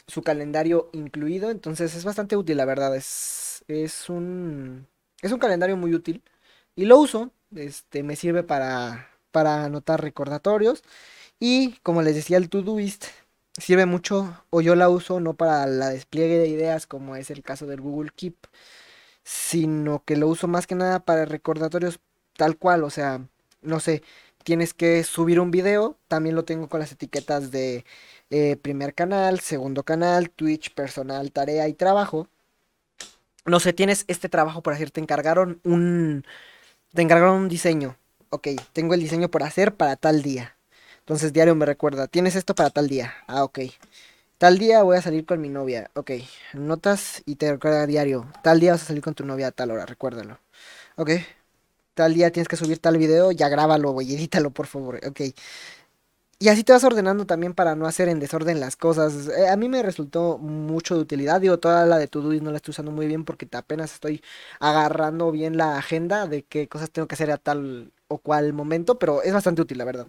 su 0.07 0.23
calendario 0.23 0.91
incluido. 0.93 1.51
Entonces 1.51 1.95
es 1.95 2.05
bastante 2.05 2.37
útil, 2.37 2.59
la 2.59 2.67
verdad. 2.67 2.95
Es, 2.95 3.65
es, 3.67 4.11
un, 4.11 4.87
es 5.23 5.33
un 5.33 5.39
calendario 5.39 5.79
muy 5.79 5.95
útil. 5.95 6.23
Y 6.75 6.85
lo 6.85 6.99
uso. 6.99 7.31
Este, 7.55 8.03
me 8.03 8.17
sirve 8.17 8.43
para, 8.43 9.09
para 9.31 9.65
anotar 9.65 10.03
recordatorios. 10.03 10.83
Y 11.41 11.73
como 11.83 12.03
les 12.03 12.15
decía, 12.15 12.37
el 12.37 12.51
Todoist 12.51 13.07
sirve 13.59 13.87
mucho, 13.87 14.45
o 14.51 14.61
yo 14.61 14.75
la 14.75 14.91
uso 14.91 15.19
no 15.21 15.33
para 15.35 15.67
la 15.67 15.89
despliegue 15.89 16.37
de 16.39 16.49
ideas, 16.49 16.87
como 16.87 17.17
es 17.17 17.31
el 17.31 17.43
caso 17.43 17.67
del 17.67 17.81
Google 17.81 18.11
Keep 18.15 18.37
sino 19.27 20.05
que 20.05 20.17
lo 20.17 20.29
uso 20.29 20.47
más 20.47 20.69
que 20.69 20.77
nada 20.77 21.01
para 21.01 21.25
recordatorios 21.25 21.99
tal 22.37 22.57
cual, 22.59 22.85
o 22.85 22.91
sea, 22.91 23.27
no 23.61 23.81
sé, 23.81 24.05
tienes 24.45 24.73
que 24.73 25.03
subir 25.03 25.41
un 25.41 25.51
video, 25.51 25.99
también 26.07 26.37
lo 26.37 26.45
tengo 26.45 26.69
con 26.69 26.79
las 26.81 26.93
etiquetas 26.93 27.51
de 27.51 27.85
eh, 28.31 28.57
primer 28.57 28.95
canal, 28.95 29.41
segundo 29.41 29.83
canal, 29.83 30.31
Twitch, 30.31 30.73
personal, 30.75 31.33
tarea 31.33 31.67
y 31.69 31.75
trabajo. 31.75 32.29
No 33.45 33.59
sé, 33.59 33.73
tienes 33.73 34.05
este 34.07 34.29
trabajo 34.29 34.63
por 34.63 34.75
hacer, 34.75 34.93
te 34.93 35.01
encargaron 35.01 35.61
un, 35.65 36.25
te 36.95 37.03
encargaron 37.03 37.37
un 37.43 37.49
diseño, 37.49 37.97
ok, 38.31 38.49
tengo 38.73 38.95
el 38.95 39.01
diseño 39.01 39.29
por 39.31 39.43
hacer 39.43 39.75
para 39.77 39.97
tal 39.97 40.23
día. 40.23 40.57
Entonces 41.01 41.33
diario 41.33 41.57
me 41.57 41.67
recuerda, 41.67 42.07
tienes 42.09 42.37
esto 42.37 42.55
para 42.55 42.71
tal 42.71 42.89
día, 42.89 43.15
ah, 43.27 43.45
ok. 43.45 43.61
Tal 44.39 44.59
día 44.59 44.83
voy 44.83 44.99
a 44.99 45.03
salir 45.03 45.25
con 45.25 45.41
mi 45.41 45.49
novia. 45.49 45.91
Ok, 45.95 46.11
notas 46.53 47.23
y 47.25 47.37
te 47.37 47.51
recuerda 47.53 47.87
diario. 47.87 48.31
Tal 48.43 48.61
día 48.61 48.73
vas 48.73 48.83
a 48.83 48.87
salir 48.87 49.03
con 49.03 49.15
tu 49.15 49.25
novia 49.25 49.49
a 49.49 49.51
tal 49.53 49.71
hora, 49.71 49.87
recuérdalo. 49.87 50.39
Ok. 50.97 51.11
Tal 51.95 52.15
día 52.15 52.31
tienes 52.33 52.49
que 52.49 52.57
subir 52.57 52.79
tal 52.81 52.99
video, 52.99 53.33
ya 53.33 53.49
grábalo 53.49 54.01
y 54.03 54.15
edítalo, 54.15 54.51
por 54.53 54.67
favor. 54.67 55.01
Ok. 55.07 55.23
Y 56.39 56.49
así 56.49 56.65
te 56.65 56.73
vas 56.73 56.85
ordenando 56.85 57.25
también 57.27 57.55
para 57.55 57.75
no 57.77 57.87
hacer 57.87 58.09
en 58.11 58.21
desorden 58.21 58.61
las 58.61 58.77
cosas. 58.77 59.29
Eh, 59.29 59.49
a 59.49 59.57
mí 59.57 59.71
me 59.71 59.83
resultó 59.83 60.37
mucho 60.39 60.95
de 60.95 61.01
utilidad. 61.01 61.41
Digo, 61.41 61.59
toda 61.59 61.87
la 61.87 61.97
de 61.99 62.09
to 62.09 62.21
no 62.21 62.51
la 62.51 62.57
estoy 62.59 62.73
usando 62.73 62.93
muy 62.93 63.07
bien 63.07 63.25
porque 63.25 63.49
apenas 63.53 63.95
estoy 63.95 64.23
agarrando 64.61 65.33
bien 65.33 65.57
la 65.57 65.79
agenda 65.79 66.27
de 66.27 66.43
qué 66.45 66.69
cosas 66.69 66.91
tengo 66.91 67.09
que 67.09 67.15
hacer 67.15 67.31
a 67.31 67.39
tal 67.39 67.93
o 68.09 68.19
cual 68.19 68.53
momento, 68.53 68.99
pero 68.99 69.23
es 69.23 69.33
bastante 69.33 69.63
útil, 69.63 69.79
la 69.79 69.85
verdad. 69.87 70.07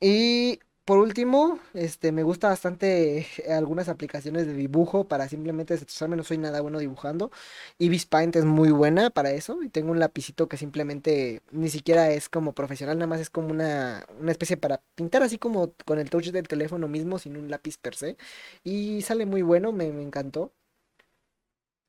Y 0.00 0.60
por 0.84 0.98
último, 0.98 1.58
este, 1.74 2.12
me 2.12 2.22
gusta 2.22 2.48
bastante 2.48 3.18
eh, 3.38 3.52
algunas 3.52 3.88
aplicaciones 3.88 4.46
de 4.46 4.54
dibujo 4.54 5.08
para 5.08 5.28
simplemente 5.28 5.74
desestresarme, 5.74 6.16
no 6.16 6.24
soy 6.24 6.38
nada 6.38 6.60
bueno 6.60 6.78
dibujando. 6.78 7.30
Ibis 7.78 8.06
Paint 8.06 8.36
es 8.36 8.44
muy 8.44 8.70
buena 8.70 9.10
para 9.10 9.30
eso 9.32 9.62
y 9.62 9.70
tengo 9.70 9.90
un 9.92 9.98
lapicito 10.00 10.48
que 10.48 10.56
simplemente 10.58 11.42
ni 11.52 11.70
siquiera 11.70 12.10
es 12.10 12.28
como 12.28 12.52
profesional, 12.54 12.98
nada 12.98 13.06
más 13.08 13.20
es 13.20 13.30
como 13.30 13.48
una, 13.48 14.06
una 14.20 14.30
especie 14.32 14.56
para 14.58 14.82
pintar 14.94 15.22
así 15.22 15.38
como 15.38 15.72
con 15.86 15.98
el 15.98 16.10
touch 16.10 16.26
del 16.30 16.48
teléfono 16.48 16.88
mismo, 16.88 17.18
sin 17.18 17.36
un 17.36 17.50
lápiz 17.50 17.78
per 17.78 17.94
se. 17.96 18.16
Y 18.64 19.02
sale 19.02 19.26
muy 19.26 19.42
bueno, 19.42 19.72
me, 19.72 19.90
me 19.92 20.02
encantó. 20.02 20.52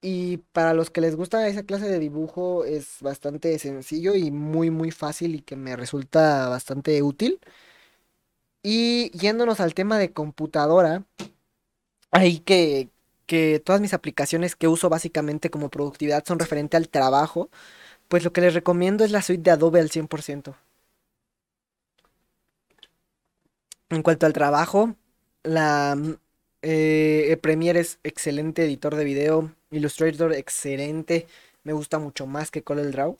Y 0.01 0.37
para 0.53 0.73
los 0.73 0.91
que 0.91 1.01
les 1.01 1.15
gusta 1.15 1.47
esa 1.47 1.63
clase 1.63 1.87
de 1.89 1.97
dibujo 1.99 2.63
es 2.65 2.97
bastante 3.01 3.57
sencillo 3.57 4.13
y 4.15 4.29
muy 4.31 4.69
muy 4.69 4.91
fácil 4.91 5.33
y 5.35 5.41
que 5.41 5.55
me 5.55 5.75
resulta 5.75 6.47
bastante 6.49 7.01
útil. 7.01 7.39
Y 8.67 9.11
yéndonos 9.11 9.59
al 9.59 9.75
tema 9.75 9.99
de 9.99 10.11
computadora, 10.11 11.03
ahí 12.09 12.39
que, 12.39 12.89
que 13.27 13.59
todas 13.59 13.79
mis 13.79 13.93
aplicaciones 13.93 14.55
que 14.55 14.67
uso 14.67 14.89
básicamente 14.89 15.51
como 15.51 15.69
productividad 15.69 16.25
son 16.25 16.39
referente 16.39 16.75
al 16.75 16.89
trabajo, 16.89 17.51
pues 18.07 18.23
lo 18.23 18.33
que 18.33 18.41
les 18.41 18.55
recomiendo 18.55 19.03
es 19.05 19.11
la 19.11 19.21
suite 19.21 19.43
de 19.43 19.51
Adobe 19.51 19.81
al 19.81 19.91
100%. 19.91 20.55
En 23.89 24.01
cuanto 24.01 24.25
al 24.25 24.33
trabajo, 24.33 24.95
la 25.43 25.95
eh, 26.63 27.37
Premiere 27.43 27.81
es 27.81 27.99
excelente 28.03 28.65
editor 28.65 28.95
de 28.95 29.03
video, 29.03 29.53
Illustrator 29.69 30.33
excelente, 30.33 31.27
me 31.63 31.73
gusta 31.73 31.99
mucho 31.99 32.25
más 32.25 32.49
que 32.49 32.63
CorelDRAW 32.63 33.19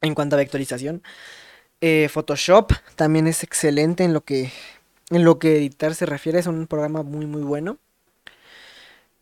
en 0.00 0.14
cuanto 0.14 0.36
a 0.36 0.38
vectorización. 0.38 1.02
Eh, 1.80 2.08
Photoshop 2.10 2.72
también 2.96 3.26
es 3.26 3.42
excelente 3.42 4.04
en 4.04 4.12
lo 4.12 4.22
que 4.22 4.50
en 5.10 5.24
lo 5.24 5.38
que 5.38 5.56
editar 5.56 5.94
se 5.94 6.06
refiere, 6.06 6.38
es 6.38 6.46
un 6.46 6.66
programa 6.66 7.02
muy 7.02 7.26
muy 7.26 7.42
bueno. 7.42 7.78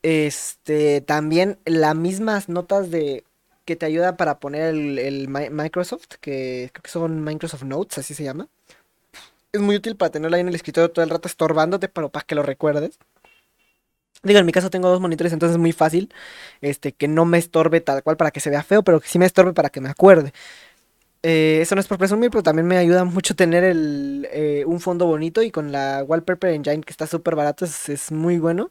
Este, 0.02 1.00
también 1.00 1.58
las 1.64 1.96
mismas 1.96 2.48
notas 2.50 2.90
de 2.90 3.24
que 3.64 3.76
te 3.76 3.86
ayuda 3.86 4.16
para 4.16 4.38
poner 4.38 4.74
el, 4.74 5.28
Microsoft, 5.28 6.06
que 6.20 6.70
creo 6.72 6.82
que 6.82 6.90
son 6.90 7.24
Microsoft 7.24 7.62
Notes, 7.64 7.98
así 7.98 8.14
se 8.14 8.24
llama. 8.24 8.48
Es 9.52 9.60
muy 9.60 9.76
útil 9.76 9.96
para 9.96 10.10
tenerlo 10.10 10.36
ahí 10.36 10.42
en 10.42 10.48
el 10.48 10.54
escritorio 10.54 10.90
todo 10.90 11.04
el 11.04 11.10
rato 11.10 11.28
estorbándote, 11.28 11.88
pero 11.88 12.10
para 12.10 12.24
que 12.26 12.34
lo 12.34 12.42
recuerdes. 12.42 12.98
Digo, 14.22 14.38
en 14.38 14.46
mi 14.46 14.52
caso 14.52 14.70
tengo 14.70 14.88
dos 14.88 15.00
monitores, 15.00 15.32
entonces 15.32 15.54
es 15.54 15.60
muy 15.60 15.72
fácil, 15.72 16.12
este, 16.60 16.92
que 16.92 17.08
no 17.08 17.24
me 17.24 17.38
estorbe 17.38 17.80
tal 17.80 18.02
cual 18.02 18.16
para 18.16 18.30
que 18.30 18.40
se 18.40 18.50
vea 18.50 18.62
feo, 18.62 18.82
pero 18.82 19.00
que 19.00 19.08
sí 19.08 19.18
me 19.18 19.26
estorbe 19.26 19.52
para 19.52 19.70
que 19.70 19.80
me 19.80 19.90
acuerde. 19.90 20.32
Eh, 21.26 21.60
eso 21.62 21.74
no 21.74 21.80
es 21.80 21.86
por 21.86 21.96
presumir, 21.96 22.30
pero 22.30 22.42
también 22.42 22.66
me 22.66 22.76
ayuda 22.76 23.04
mucho 23.04 23.34
tener 23.34 23.64
el, 23.64 24.28
eh, 24.30 24.64
un 24.66 24.78
fondo 24.78 25.06
bonito 25.06 25.42
y 25.42 25.50
con 25.50 25.72
la 25.72 26.04
Wallpaper 26.06 26.50
Engine 26.50 26.82
que 26.82 26.90
está 26.90 27.06
súper 27.06 27.34
barato, 27.34 27.64
es, 27.64 27.88
es 27.88 28.12
muy 28.12 28.38
bueno. 28.38 28.70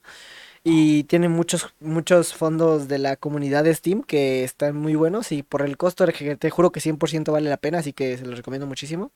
Y 0.63 1.06
tiene 1.06 1.30
muchos, 1.30 1.74
muchos 1.82 2.34
fondos 2.36 2.88
de 2.88 3.00
la 3.00 3.18
comunidad 3.18 3.63
de 3.66 3.74
Steam 3.76 4.04
que 4.04 4.44
están 4.44 4.78
muy 4.78 4.96
buenos 4.96 5.32
y 5.32 5.44
por 5.44 5.63
el 5.63 5.78
costo 5.78 6.06
te 6.08 6.50
juro 6.52 6.72
que 6.72 6.82
100% 6.82 7.32
vale 7.32 7.50
la 7.50 7.58
pena, 7.58 7.80
así 7.80 7.94
que 7.94 8.18
se 8.18 8.26
los 8.26 8.38
recomiendo 8.38 8.68
muchísimo. 8.68 9.12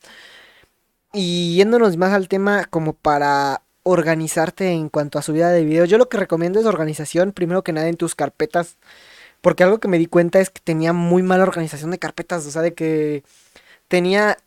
Y 1.13 1.56
yéndonos 1.56 1.97
más 1.97 2.13
al 2.13 2.28
tema 2.28 2.65
como 2.65 2.93
para 2.93 3.62
organizarte 3.84 4.71
en 4.71 4.89
cuanto 4.89 5.17
a 5.17 5.21
subida 5.21 5.50
de 5.52 5.63
videos, 5.63 5.89
yo 5.89 5.97
lo 5.97 6.10
que 6.10 6.17
recomiendo 6.17 6.60
es 6.60 6.65
organización, 6.65 7.32
primero 7.32 7.63
que 7.63 7.71
nada 7.73 7.88
en 7.88 7.95
tus 7.97 8.15
carpetas, 8.15 8.78
porque 9.41 9.63
algo 9.63 9.80
que 9.80 9.88
me 9.88 9.97
di 9.97 10.08
cuenta 10.08 10.39
es 10.39 10.50
que 10.50 10.62
tenía 10.63 10.93
muy 10.93 11.23
mala 11.23 11.43
organización 11.43 11.91
de 11.91 12.00
carpetas, 12.00 12.45
o 12.45 12.52
sea, 12.52 12.62
de 12.62 12.73
que 12.73 13.23
tenía 13.88 14.38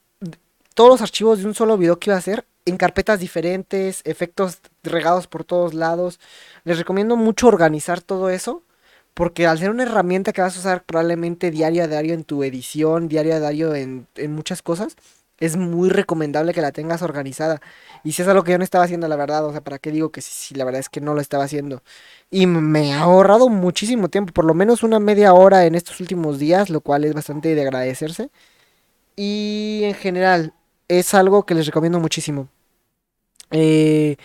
todos 0.75 0.91
los 0.91 1.03
archivos 1.03 1.41
de 1.41 1.47
un 1.47 1.55
solo 1.55 1.77
video 1.77 1.99
que 1.99 2.11
iba 2.11 2.17
a 2.17 2.19
hacer 2.19 2.47
en 2.67 2.77
carpetas 2.77 3.21
diferentes, 3.21 4.03
efectos 4.05 4.59
regados 4.83 5.27
por 5.27 5.45
todos 5.45 5.75
lados. 5.75 6.21
Les 6.65 6.79
recomiendo 6.79 7.17
mucho 7.17 7.49
organizar 7.49 8.01
todo 8.01 8.31
eso. 8.31 8.63
Porque 9.15 9.47
al 9.47 9.59
ser 9.59 9.71
una 9.71 9.83
herramienta 9.83 10.33
que 10.33 10.41
vas 10.41 10.57
a 10.57 10.61
usar 10.61 10.85
probablemente 10.85 11.51
diario 11.51 11.83
a 11.83 11.89
diario 11.89 12.15
en 12.15 12.25
tu 12.25 12.45
edición, 12.45 13.09
diario 13.09 13.35
a 13.35 13.41
diario 13.41 13.75
en, 13.75 14.07
en 14.15 14.33
muchas 14.33 14.63
cosas, 14.63 14.97
es 15.41 15.57
muy 15.57 15.89
recomendable 15.91 16.55
que 16.55 16.61
la 16.63 16.73
tengas 16.73 17.03
organizada. 17.03 17.61
Y 18.05 18.13
si 18.13 18.23
es 18.23 18.29
algo 18.29 18.45
que 18.45 18.53
yo 18.53 18.59
no 18.59 18.65
estaba 18.65 18.85
haciendo, 18.85 19.09
la 19.09 19.17
verdad, 19.17 19.45
o 19.47 19.53
sea, 19.53 19.63
¿para 19.63 19.79
qué 19.79 19.91
digo 19.91 20.11
que 20.13 20.21
sí? 20.21 20.31
sí 20.33 20.55
la 20.55 20.65
verdad 20.65 20.81
es 20.81 20.89
que 20.89 21.01
no 21.01 21.15
lo 21.15 21.21
estaba 21.21 21.45
haciendo. 21.45 21.83
Y 22.31 22.47
me 22.47 22.93
ha 22.95 23.01
ahorrado 23.03 23.49
muchísimo 23.49 24.09
tiempo, 24.09 24.33
por 24.33 24.45
lo 24.45 24.55
menos 24.55 24.83
una 24.83 25.01
media 25.01 25.35
hora 25.35 25.67
en 25.67 25.75
estos 25.75 26.01
últimos 26.01 26.39
días, 26.39 26.71
lo 26.71 26.81
cual 26.83 27.05
es 27.05 27.15
bastante 27.15 27.55
de 27.55 27.63
agradecerse. 27.63 28.31
Y 29.17 29.83
en 29.85 29.95
general, 29.95 30.55
es 30.89 31.15
algo 31.15 31.47
que 31.47 31.55
les 31.55 31.67
recomiendo 31.67 32.01
muchísimo. 32.01 32.49
Eh, 33.51 34.17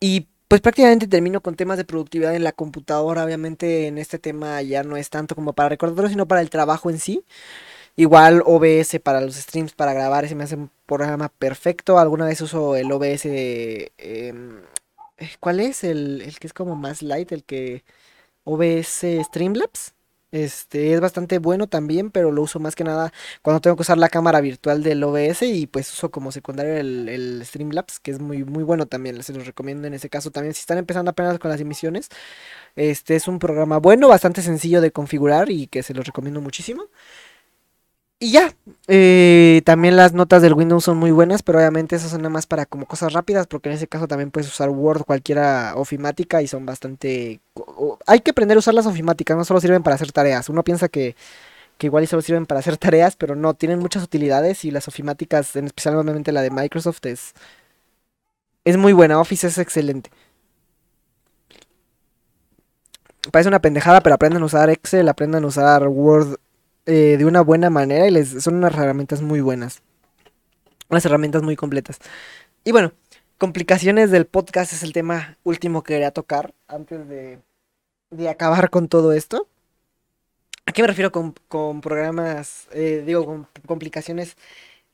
y 0.00 0.28
pues 0.48 0.60
prácticamente 0.60 1.08
termino 1.08 1.40
con 1.42 1.56
temas 1.56 1.78
de 1.78 1.84
productividad 1.84 2.34
en 2.34 2.44
la 2.44 2.52
computadora. 2.52 3.24
Obviamente 3.24 3.86
en 3.88 3.98
este 3.98 4.18
tema 4.18 4.62
ya 4.62 4.82
no 4.84 4.96
es 4.96 5.10
tanto 5.10 5.34
como 5.34 5.54
para 5.54 5.70
recordarlo, 5.70 6.08
sino 6.08 6.28
para 6.28 6.42
el 6.42 6.50
trabajo 6.50 6.90
en 6.90 6.98
sí. 7.00 7.24
Igual 7.96 8.42
OBS 8.44 8.98
para 9.00 9.20
los 9.20 9.36
streams, 9.36 9.72
para 9.74 9.92
grabar, 9.92 10.24
ese 10.24 10.34
me 10.34 10.44
hace 10.44 10.56
un 10.56 10.70
programa 10.86 11.28
perfecto. 11.28 11.98
Alguna 11.98 12.26
vez 12.26 12.40
uso 12.40 12.76
el 12.76 12.90
OBS... 12.90 13.26
Em, 13.98 14.60
eh, 15.18 15.30
¿Cuál 15.40 15.60
es? 15.60 15.84
El, 15.84 16.22
el 16.22 16.38
que 16.38 16.46
es 16.48 16.52
como 16.52 16.76
más 16.76 17.02
light, 17.02 17.32
el 17.32 17.44
que... 17.44 17.84
OBS 18.44 19.04
Streamlabs. 19.24 19.94
Este 20.32 20.92
es 20.94 21.00
bastante 21.00 21.38
bueno 21.38 21.68
también, 21.68 22.10
pero 22.10 22.32
lo 22.32 22.42
uso 22.42 22.58
más 22.58 22.74
que 22.74 22.82
nada 22.82 23.12
cuando 23.40 23.60
tengo 23.60 23.76
que 23.76 23.82
usar 23.82 23.98
la 23.98 24.08
cámara 24.08 24.40
virtual 24.40 24.82
del 24.82 25.04
OBS 25.04 25.42
y 25.42 25.68
pues 25.68 25.92
uso 25.92 26.10
como 26.10 26.32
secundario 26.32 26.76
el, 26.76 27.08
el 27.08 27.46
Streamlabs, 27.46 28.00
que 28.00 28.10
es 28.10 28.18
muy, 28.20 28.42
muy 28.44 28.64
bueno 28.64 28.86
también, 28.86 29.22
se 29.22 29.32
los 29.32 29.46
recomiendo 29.46 29.86
en 29.86 29.94
ese 29.94 30.10
caso 30.10 30.32
también. 30.32 30.52
Si 30.54 30.60
están 30.60 30.78
empezando 30.78 31.12
apenas 31.12 31.38
con 31.38 31.52
las 31.52 31.60
emisiones, 31.60 32.08
este 32.76 33.16
es 33.16 33.28
un 33.28 33.38
programa 33.38 33.78
bueno, 33.78 34.08
bastante 34.08 34.42
sencillo 34.42 34.80
de 34.80 34.90
configurar 34.92 35.50
y 35.50 35.68
que 35.68 35.84
se 35.84 35.94
los 35.94 36.06
recomiendo 36.06 36.40
muchísimo. 36.40 36.88
Y 38.20 38.30
ya, 38.32 38.54
eh, 38.86 39.60
también 39.64 39.96
las 39.96 40.12
notas 40.14 40.40
del 40.40 40.54
Windows 40.54 40.84
son 40.84 40.96
muy 40.96 41.10
buenas, 41.10 41.42
pero 41.42 41.58
obviamente 41.58 41.96
esas 41.96 42.10
son 42.10 42.22
nada 42.22 42.30
más 42.30 42.46
para 42.46 42.64
como 42.64 42.86
cosas 42.86 43.12
rápidas, 43.12 43.46
porque 43.46 43.68
en 43.68 43.74
ese 43.74 43.88
caso 43.88 44.08
también 44.08 44.30
puedes 44.30 44.48
usar 44.48 44.70
Word, 44.70 45.04
cualquiera 45.04 45.74
ofimática 45.76 46.40
y 46.40 46.46
son 46.46 46.64
bastante... 46.64 47.40
Hay 48.06 48.20
que 48.20 48.30
aprender 48.30 48.56
a 48.56 48.60
usar 48.60 48.72
las 48.74 48.86
ofimáticas, 48.86 49.36
no 49.36 49.44
solo 49.44 49.60
sirven 49.60 49.82
para 49.82 49.96
hacer 49.96 50.12
tareas. 50.12 50.48
Uno 50.48 50.62
piensa 50.64 50.88
que, 50.88 51.16
que 51.78 51.86
igual 51.88 52.04
y 52.04 52.06
solo 52.06 52.22
sirven 52.22 52.46
para 52.46 52.60
hacer 52.60 52.76
tareas, 52.78 53.16
pero 53.16 53.36
no, 53.36 53.54
tienen 53.54 53.78
muchas 53.80 54.02
utilidades 54.04 54.64
y 54.64 54.70
las 54.70 54.88
ofimáticas, 54.88 55.54
en 55.56 55.66
especial 55.66 55.96
obviamente 55.96 56.32
la 56.32 56.42
de 56.42 56.50
Microsoft, 56.50 57.04
es, 57.06 57.34
es 58.64 58.76
muy 58.76 58.92
buena. 58.92 59.20
Office 59.20 59.46
es 59.46 59.58
excelente. 59.58 60.10
Parece 63.32 63.48
una 63.48 63.60
pendejada, 63.60 64.00
pero 64.02 64.14
aprendan 64.14 64.42
a 64.42 64.46
usar 64.46 64.70
Excel, 64.70 65.08
aprendan 65.08 65.44
a 65.44 65.46
usar 65.46 65.88
Word 65.88 66.38
eh, 66.86 67.16
de 67.18 67.24
una 67.24 67.40
buena 67.40 67.70
manera 67.70 68.06
y 68.06 68.10
les, 68.10 68.42
son 68.42 68.56
unas 68.56 68.74
herramientas 68.74 69.22
muy 69.22 69.40
buenas. 69.40 69.82
Unas 70.88 71.04
herramientas 71.04 71.42
muy 71.42 71.56
completas. 71.56 71.98
Y 72.64 72.72
bueno, 72.72 72.92
complicaciones 73.38 74.10
del 74.10 74.26
podcast 74.26 74.72
es 74.72 74.82
el 74.82 74.92
tema 74.92 75.38
último 75.44 75.82
que 75.82 75.94
quería 75.94 76.10
tocar 76.10 76.54
antes 76.68 77.08
de, 77.08 77.40
de 78.10 78.28
acabar 78.28 78.70
con 78.70 78.88
todo 78.88 79.12
esto. 79.12 79.48
¿A 80.66 80.72
qué 80.72 80.82
me 80.82 80.88
refiero 80.88 81.12
con, 81.12 81.34
con 81.48 81.80
programas, 81.80 82.68
eh, 82.72 83.02
digo, 83.06 83.26
con 83.26 83.46
complicaciones 83.66 84.36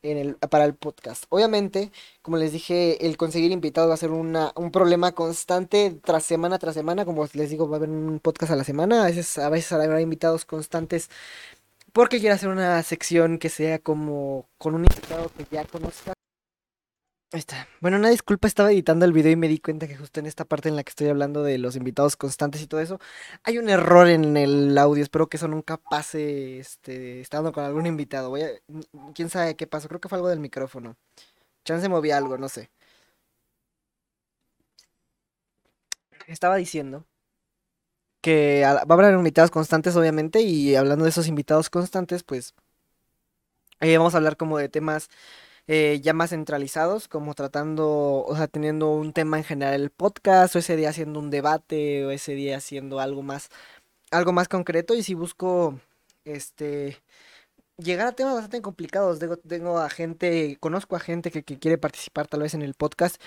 en 0.01 0.17
el, 0.17 0.35
para 0.35 0.65
el 0.65 0.75
podcast? 0.75 1.25
Obviamente, 1.29 1.91
como 2.21 2.37
les 2.37 2.51
dije, 2.51 3.05
el 3.05 3.15
conseguir 3.15 3.51
invitados 3.51 3.89
va 3.89 3.93
a 3.93 3.97
ser 3.97 4.11
una, 4.11 4.51
un 4.55 4.71
problema 4.71 5.13
constante 5.13 5.97
tras 6.03 6.23
semana 6.25 6.59
tras 6.59 6.73
semana. 6.73 7.05
Como 7.05 7.25
les 7.33 7.49
digo, 7.49 7.69
va 7.69 7.77
a 7.77 7.79
haber 7.79 7.89
un 7.89 8.19
podcast 8.19 8.51
a 8.51 8.57
la 8.57 8.65
semana. 8.65 9.03
A 9.03 9.05
veces, 9.07 9.37
a 9.37 9.49
veces 9.49 9.71
habrá 9.71 10.01
invitados 10.01 10.43
constantes 10.45 11.09
porque 11.93 12.19
quiero 12.19 12.35
hacer 12.35 12.49
una 12.49 12.81
sección 12.83 13.37
que 13.37 13.49
sea 13.49 13.79
como 13.79 14.49
con 14.57 14.75
un 14.75 14.85
invitado 14.85 15.31
que 15.37 15.45
ya 15.51 15.65
conozca. 15.65 16.13
Ahí 17.33 17.39
está. 17.39 17.65
Bueno, 17.79 17.95
una 17.97 18.09
disculpa, 18.09 18.47
estaba 18.47 18.71
editando 18.73 19.05
el 19.05 19.13
video 19.13 19.31
y 19.31 19.37
me 19.37 19.47
di 19.47 19.57
cuenta 19.59 19.87
que 19.87 19.95
justo 19.95 20.19
en 20.19 20.25
esta 20.25 20.43
parte 20.43 20.67
en 20.67 20.75
la 20.75 20.83
que 20.83 20.89
estoy 20.89 21.07
hablando 21.07 21.43
de 21.43 21.57
los 21.57 21.77
invitados 21.77 22.17
constantes 22.17 22.61
y 22.61 22.67
todo 22.67 22.81
eso, 22.81 22.99
hay 23.43 23.57
un 23.57 23.69
error 23.69 24.07
en 24.09 24.35
el 24.35 24.77
audio. 24.77 25.01
Espero 25.01 25.29
que 25.29 25.37
eso 25.37 25.47
nunca 25.47 25.77
pase, 25.77 26.59
este, 26.59 27.21
estando 27.21 27.53
con 27.53 27.63
algún 27.63 27.85
invitado. 27.85 28.29
Voy 28.29 28.41
a, 28.43 28.49
quién 29.15 29.29
sabe 29.29 29.55
qué 29.55 29.65
pasó. 29.65 29.87
Creo 29.87 30.01
que 30.01 30.09
fue 30.09 30.17
algo 30.17 30.27
del 30.29 30.41
micrófono. 30.41 30.97
Chance 31.65 31.89
moví 31.89 32.11
algo, 32.11 32.37
no 32.37 32.49
sé. 32.49 32.69
Estaba 36.27 36.55
diciendo 36.57 37.05
que 38.21 38.63
va 38.65 38.81
a 38.81 38.93
haber 38.93 39.13
invitados 39.13 39.51
constantes, 39.51 39.95
obviamente, 39.95 40.41
y 40.41 40.75
hablando 40.75 41.05
de 41.05 41.09
esos 41.11 41.27
invitados 41.27 41.69
constantes, 41.69 42.23
pues 42.23 42.53
eh, 43.81 43.97
vamos 43.97 44.13
a 44.13 44.17
hablar 44.17 44.37
como 44.37 44.57
de 44.57 44.69
temas 44.69 45.09
eh, 45.67 45.99
ya 46.03 46.13
más 46.13 46.31
centralizados, 46.31 47.07
como 47.07 47.33
tratando, 47.33 48.23
o 48.25 48.35
sea, 48.35 48.47
teniendo 48.47 48.91
un 48.91 49.13
tema 49.13 49.37
en 49.37 49.43
general 49.43 49.81
el 49.81 49.91
podcast, 49.91 50.55
o 50.55 50.59
ese 50.59 50.75
día 50.75 50.89
haciendo 50.89 51.19
un 51.19 51.29
debate, 51.29 52.05
o 52.05 52.11
ese 52.11 52.33
día 52.33 52.57
haciendo 52.57 52.99
algo 52.99 53.23
más, 53.23 53.49
algo 54.11 54.33
más 54.33 54.47
concreto, 54.47 54.93
y 54.95 55.03
si 55.03 55.13
busco, 55.15 55.79
este, 56.25 57.01
llegar 57.77 58.07
a 58.07 58.11
temas 58.13 58.33
bastante 58.35 58.61
complicados, 58.61 59.19
tengo, 59.19 59.37
tengo 59.37 59.79
a 59.79 59.89
gente, 59.89 60.57
conozco 60.59 60.95
a 60.95 60.99
gente 60.99 61.31
que, 61.31 61.43
que 61.43 61.59
quiere 61.59 61.77
participar 61.77 62.27
tal 62.27 62.41
vez 62.41 62.53
en 62.53 62.61
el 62.63 62.73
podcast, 62.75 63.21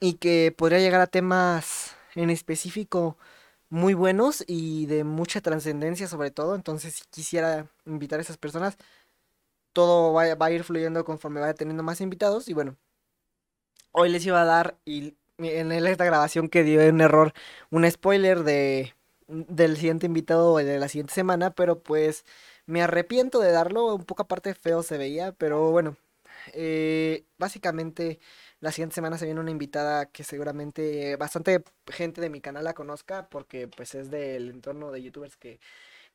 y 0.00 0.14
que 0.14 0.54
podría 0.56 0.80
llegar 0.80 1.00
a 1.00 1.06
temas 1.06 1.96
en 2.14 2.30
específico, 2.30 3.16
muy 3.72 3.94
buenos 3.94 4.44
y 4.46 4.86
de 4.86 5.02
mucha 5.02 5.40
trascendencia 5.40 6.06
sobre 6.06 6.30
todo. 6.30 6.54
Entonces, 6.54 6.94
si 6.94 7.04
quisiera 7.10 7.68
invitar 7.86 8.18
a 8.18 8.22
esas 8.22 8.36
personas, 8.36 8.76
todo 9.72 10.12
va, 10.12 10.24
a 10.24 10.50
ir 10.52 10.64
fluyendo 10.64 11.04
conforme 11.04 11.40
vaya 11.40 11.54
teniendo 11.54 11.82
más 11.82 12.00
invitados. 12.02 12.48
Y 12.48 12.54
bueno, 12.54 12.76
hoy 13.92 14.10
les 14.10 14.26
iba 14.26 14.42
a 14.42 14.44
dar, 14.44 14.76
y 14.84 15.16
en 15.38 15.72
esta 15.72 16.04
grabación 16.04 16.48
que 16.48 16.64
dio 16.64 16.86
un 16.88 17.00
error, 17.00 17.32
un 17.70 17.90
spoiler 17.90 18.44
de, 18.44 18.94
del 19.28 19.76
siguiente 19.76 20.06
invitado 20.06 20.56
de 20.58 20.78
la 20.78 20.88
siguiente 20.88 21.14
semana, 21.14 21.50
pero 21.54 21.82
pues 21.82 22.24
me 22.66 22.82
arrepiento 22.82 23.40
de 23.40 23.52
darlo, 23.52 23.94
un 23.94 24.04
poco 24.04 24.22
aparte 24.24 24.54
feo 24.54 24.82
se 24.82 24.98
veía, 24.98 25.32
pero 25.32 25.70
bueno, 25.70 25.96
eh, 26.54 27.24
básicamente 27.38 28.20
la 28.62 28.70
siguiente 28.70 28.94
semana 28.94 29.18
se 29.18 29.24
viene 29.24 29.40
una 29.40 29.50
invitada 29.50 30.06
que 30.06 30.22
seguramente 30.22 31.16
bastante 31.16 31.64
gente 31.88 32.20
de 32.20 32.30
mi 32.30 32.40
canal 32.40 32.62
la 32.64 32.74
conozca 32.74 33.28
porque 33.28 33.66
pues 33.66 33.94
es 33.96 34.08
del 34.08 34.50
entorno 34.50 34.92
de 34.92 35.02
youtubers 35.02 35.36
que, 35.36 35.58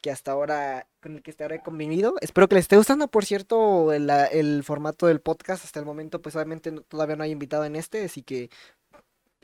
que 0.01 0.11
hasta 0.11 0.31
ahora 0.31 0.87
con 1.01 1.15
el 1.17 1.23
que 1.23 1.31
estaré 1.31 1.61
convenido. 1.61 2.15
Espero 2.21 2.47
que 2.47 2.55
les 2.55 2.63
esté 2.63 2.77
gustando, 2.77 3.09
por 3.09 3.25
cierto, 3.25 3.91
el, 3.93 4.09
el 4.09 4.63
formato 4.63 5.07
del 5.07 5.19
podcast 5.21 5.65
hasta 5.65 5.79
el 5.81 5.85
momento 5.85 6.21
pues 6.21 6.35
obviamente 6.37 6.71
todavía 6.87 7.17
no 7.17 7.23
hay 7.25 7.31
invitado 7.31 7.65
en 7.65 7.75
este, 7.75 8.05
así 8.05 8.23
que 8.23 8.49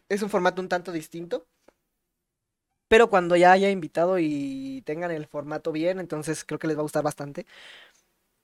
es 0.09 0.21
un 0.21 0.29
formato 0.29 0.61
un 0.61 0.69
tanto 0.69 0.91
distinto. 0.93 1.45
Pero 2.87 3.09
cuando 3.09 3.35
ya 3.35 3.51
haya 3.51 3.69
invitado 3.69 4.19
y 4.19 4.81
tengan 4.85 5.11
el 5.11 5.25
formato 5.27 5.71
bien, 5.71 5.99
entonces 5.99 6.45
creo 6.45 6.59
que 6.59 6.67
les 6.67 6.77
va 6.77 6.81
a 6.81 6.83
gustar 6.83 7.03
bastante. 7.03 7.45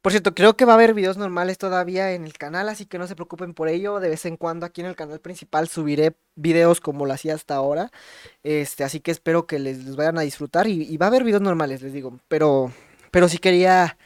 Por 0.02 0.14
cierto, 0.14 0.34
creo 0.34 0.56
que 0.56 0.64
va 0.64 0.74
a 0.74 0.76
haber 0.76 0.94
videos 0.94 1.18
normales 1.18 1.58
todavía 1.58 2.14
en 2.14 2.24
el 2.24 2.34
canal, 2.34 2.70
así 2.70 2.86
que 2.86 2.98
no 2.98 3.06
se 3.06 3.16
preocupen 3.16 3.54
por 3.54 3.68
ello. 3.68 4.00
De 4.00 4.08
vez 4.10 4.26
en 4.26 4.38
cuando 4.38 4.66
aquí 4.66 4.80
en 4.80 4.88
el 4.88 4.96
canal 4.96 5.20
principal 5.20 5.68
subiré 5.68 6.16
videos 6.36 6.80
como 6.80 7.06
lo 7.06 7.14
hacía 7.14 7.36
hasta 7.36 7.56
ahora. 7.56 7.92
Este, 8.44 8.86
así 8.86 9.02
que 9.02 9.12
espero 9.12 9.46
que 9.46 9.60
les, 9.60 9.98
vayan 9.98 10.18
a 10.18 10.22
disfrutar. 10.22 10.68
Y, 10.68 10.96
va 10.98 11.08
a 11.08 11.10
haber 11.10 11.26
videos 11.26 11.42
normales, 11.42 11.82
les 11.82 11.92
digo. 11.92 12.18
Pero, 12.30 12.72
pero 13.12 13.28
sí 13.28 13.40
quería 13.40 13.98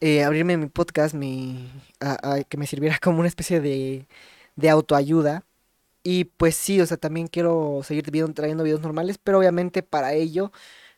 eh, 0.00 0.24
abrirme 0.24 0.56
mi 0.58 0.66
podcast, 0.66 1.14
mi, 1.14 1.70
que 2.48 2.56
me 2.58 2.66
sirviera 2.66 2.98
como 3.02 3.20
una 3.20 3.28
especie 3.28 3.60
de, 3.60 4.06
de 4.56 4.70
autoayuda. 4.70 5.44
Y 6.02 6.24
pues 6.24 6.56
sí, 6.56 6.80
o 6.80 6.86
sea, 6.86 6.96
también 6.98 7.26
quiero 7.28 7.82
seguir 7.84 8.04
trayendo 8.34 8.64
videos 8.64 8.80
normales, 8.82 9.18
pero 9.18 9.38
obviamente 9.38 9.82
para 9.82 10.14
ello 10.14 10.52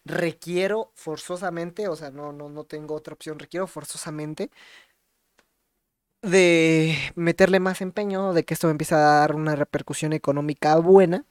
requiero 0.04 0.92
forzosamente, 0.94 1.88
o 1.88 1.96
sea, 1.96 2.10
no, 2.10 2.32
no, 2.32 2.48
no 2.48 2.64
tengo 2.64 2.94
otra 2.94 3.14
opción, 3.14 3.38
requiero 3.38 3.66
forzosamente 3.66 4.50
de 6.22 6.96
meterle 7.14 7.60
más 7.60 7.80
empeño, 7.80 8.32
de 8.34 8.44
que 8.44 8.54
esto 8.54 8.66
me 8.66 8.72
empiece 8.72 8.94
a 8.94 8.98
dar 8.98 9.34
una 9.34 9.56
repercusión 9.56 10.12
económica 10.12 10.76
buena. 10.76 11.24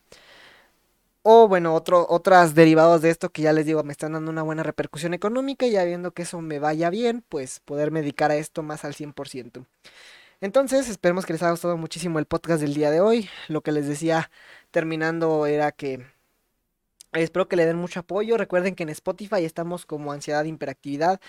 O 1.21 1.47
bueno, 1.47 1.75
otro, 1.75 2.05
otras 2.09 2.55
derivados 2.55 3.01
de 3.01 3.09
esto 3.09 3.29
que 3.29 3.41
ya 3.41 3.53
les 3.53 3.65
digo, 3.65 3.83
me 3.83 3.91
están 3.91 4.13
dando 4.13 4.31
una 4.31 4.41
buena 4.41 4.63
repercusión 4.63 5.13
económica 5.13 5.65
y 5.65 5.71
ya 5.71 5.83
viendo 5.83 6.11
que 6.11 6.23
eso 6.23 6.39
me 6.41 6.59
vaya 6.59 6.89
bien, 6.89 7.23
pues 7.27 7.59
poderme 7.59 8.01
dedicar 8.01 8.31
a 8.31 8.35
esto 8.37 8.63
más 8.63 8.85
al 8.85 8.93
100%. 8.95 9.65
Entonces, 10.41 10.89
esperemos 10.89 11.25
que 11.25 11.33
les 11.33 11.41
haya 11.43 11.51
gustado 11.51 11.77
muchísimo 11.77 12.19
el 12.19 12.25
podcast 12.25 12.61
del 12.61 12.73
día 12.73 12.91
de 12.91 13.01
hoy. 13.01 13.29
Lo 13.49 13.61
que 13.61 13.71
les 13.73 13.87
decía 13.87 14.31
terminando 14.71 15.45
era 15.45 15.71
que 15.73 16.05
Espero 17.11 17.47
que 17.47 17.55
le 17.55 17.65
den 17.65 17.77
mucho 17.77 18.01
apoyo. 18.01 18.37
Recuerden 18.37 18.75
que 18.75 18.83
en 18.83 18.89
Spotify 18.89 19.43
estamos 19.43 19.85
como 19.85 20.11
Ansiedad 20.11 20.43
de 20.43 20.49
Hiperactividad 20.49 21.19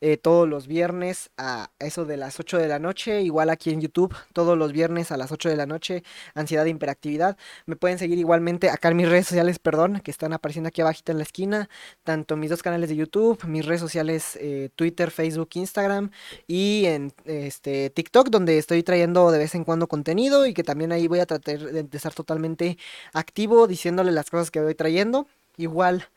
eh, 0.00 0.16
todos 0.16 0.48
los 0.48 0.66
viernes 0.66 1.30
a 1.36 1.70
eso 1.78 2.04
de 2.04 2.16
las 2.16 2.38
8 2.40 2.58
de 2.58 2.68
la 2.68 2.78
noche. 2.78 3.22
Igual 3.22 3.50
aquí 3.50 3.70
en 3.70 3.80
YouTube, 3.80 4.14
todos 4.32 4.56
los 4.56 4.72
viernes 4.72 5.12
a 5.12 5.16
las 5.16 5.32
8 5.32 5.48
de 5.48 5.56
la 5.56 5.66
noche, 5.66 6.02
Ansiedad 6.34 6.64
de 6.64 6.70
Hiperactividad. 6.70 7.36
Me 7.66 7.76
pueden 7.76 7.98
seguir 7.98 8.18
igualmente 8.18 8.70
acá 8.70 8.88
en 8.88 8.96
mis 8.96 9.08
redes 9.08 9.26
sociales, 9.26 9.58
perdón, 9.58 10.00
que 10.00 10.10
están 10.10 10.32
apareciendo 10.32 10.68
aquí 10.68 10.80
abajito 10.80 11.12
en 11.12 11.18
la 11.18 11.24
esquina. 11.24 11.68
Tanto 12.04 12.36
mis 12.36 12.50
dos 12.50 12.62
canales 12.62 12.88
de 12.88 12.96
YouTube, 12.96 13.44
mis 13.44 13.64
redes 13.66 13.80
sociales 13.80 14.38
eh, 14.40 14.70
Twitter, 14.76 15.10
Facebook, 15.10 15.50
Instagram 15.54 16.10
y 16.46 16.84
en 16.86 17.12
este 17.24 17.90
TikTok, 17.90 18.28
donde 18.30 18.58
estoy 18.58 18.82
trayendo 18.82 19.30
de 19.30 19.38
vez 19.38 19.54
en 19.54 19.64
cuando 19.64 19.88
contenido 19.88 20.46
y 20.46 20.54
que 20.54 20.62
también 20.64 20.92
ahí 20.92 21.08
voy 21.08 21.20
a 21.20 21.26
tratar 21.26 21.58
de, 21.58 21.82
de 21.82 21.96
estar 21.96 22.14
totalmente 22.14 22.78
activo 23.12 23.66
diciéndole 23.66 24.12
las 24.12 24.30
cosas 24.30 24.50
que 24.50 24.60
voy 24.60 24.74
trayendo. 24.74 25.26
Igual, 25.56 26.08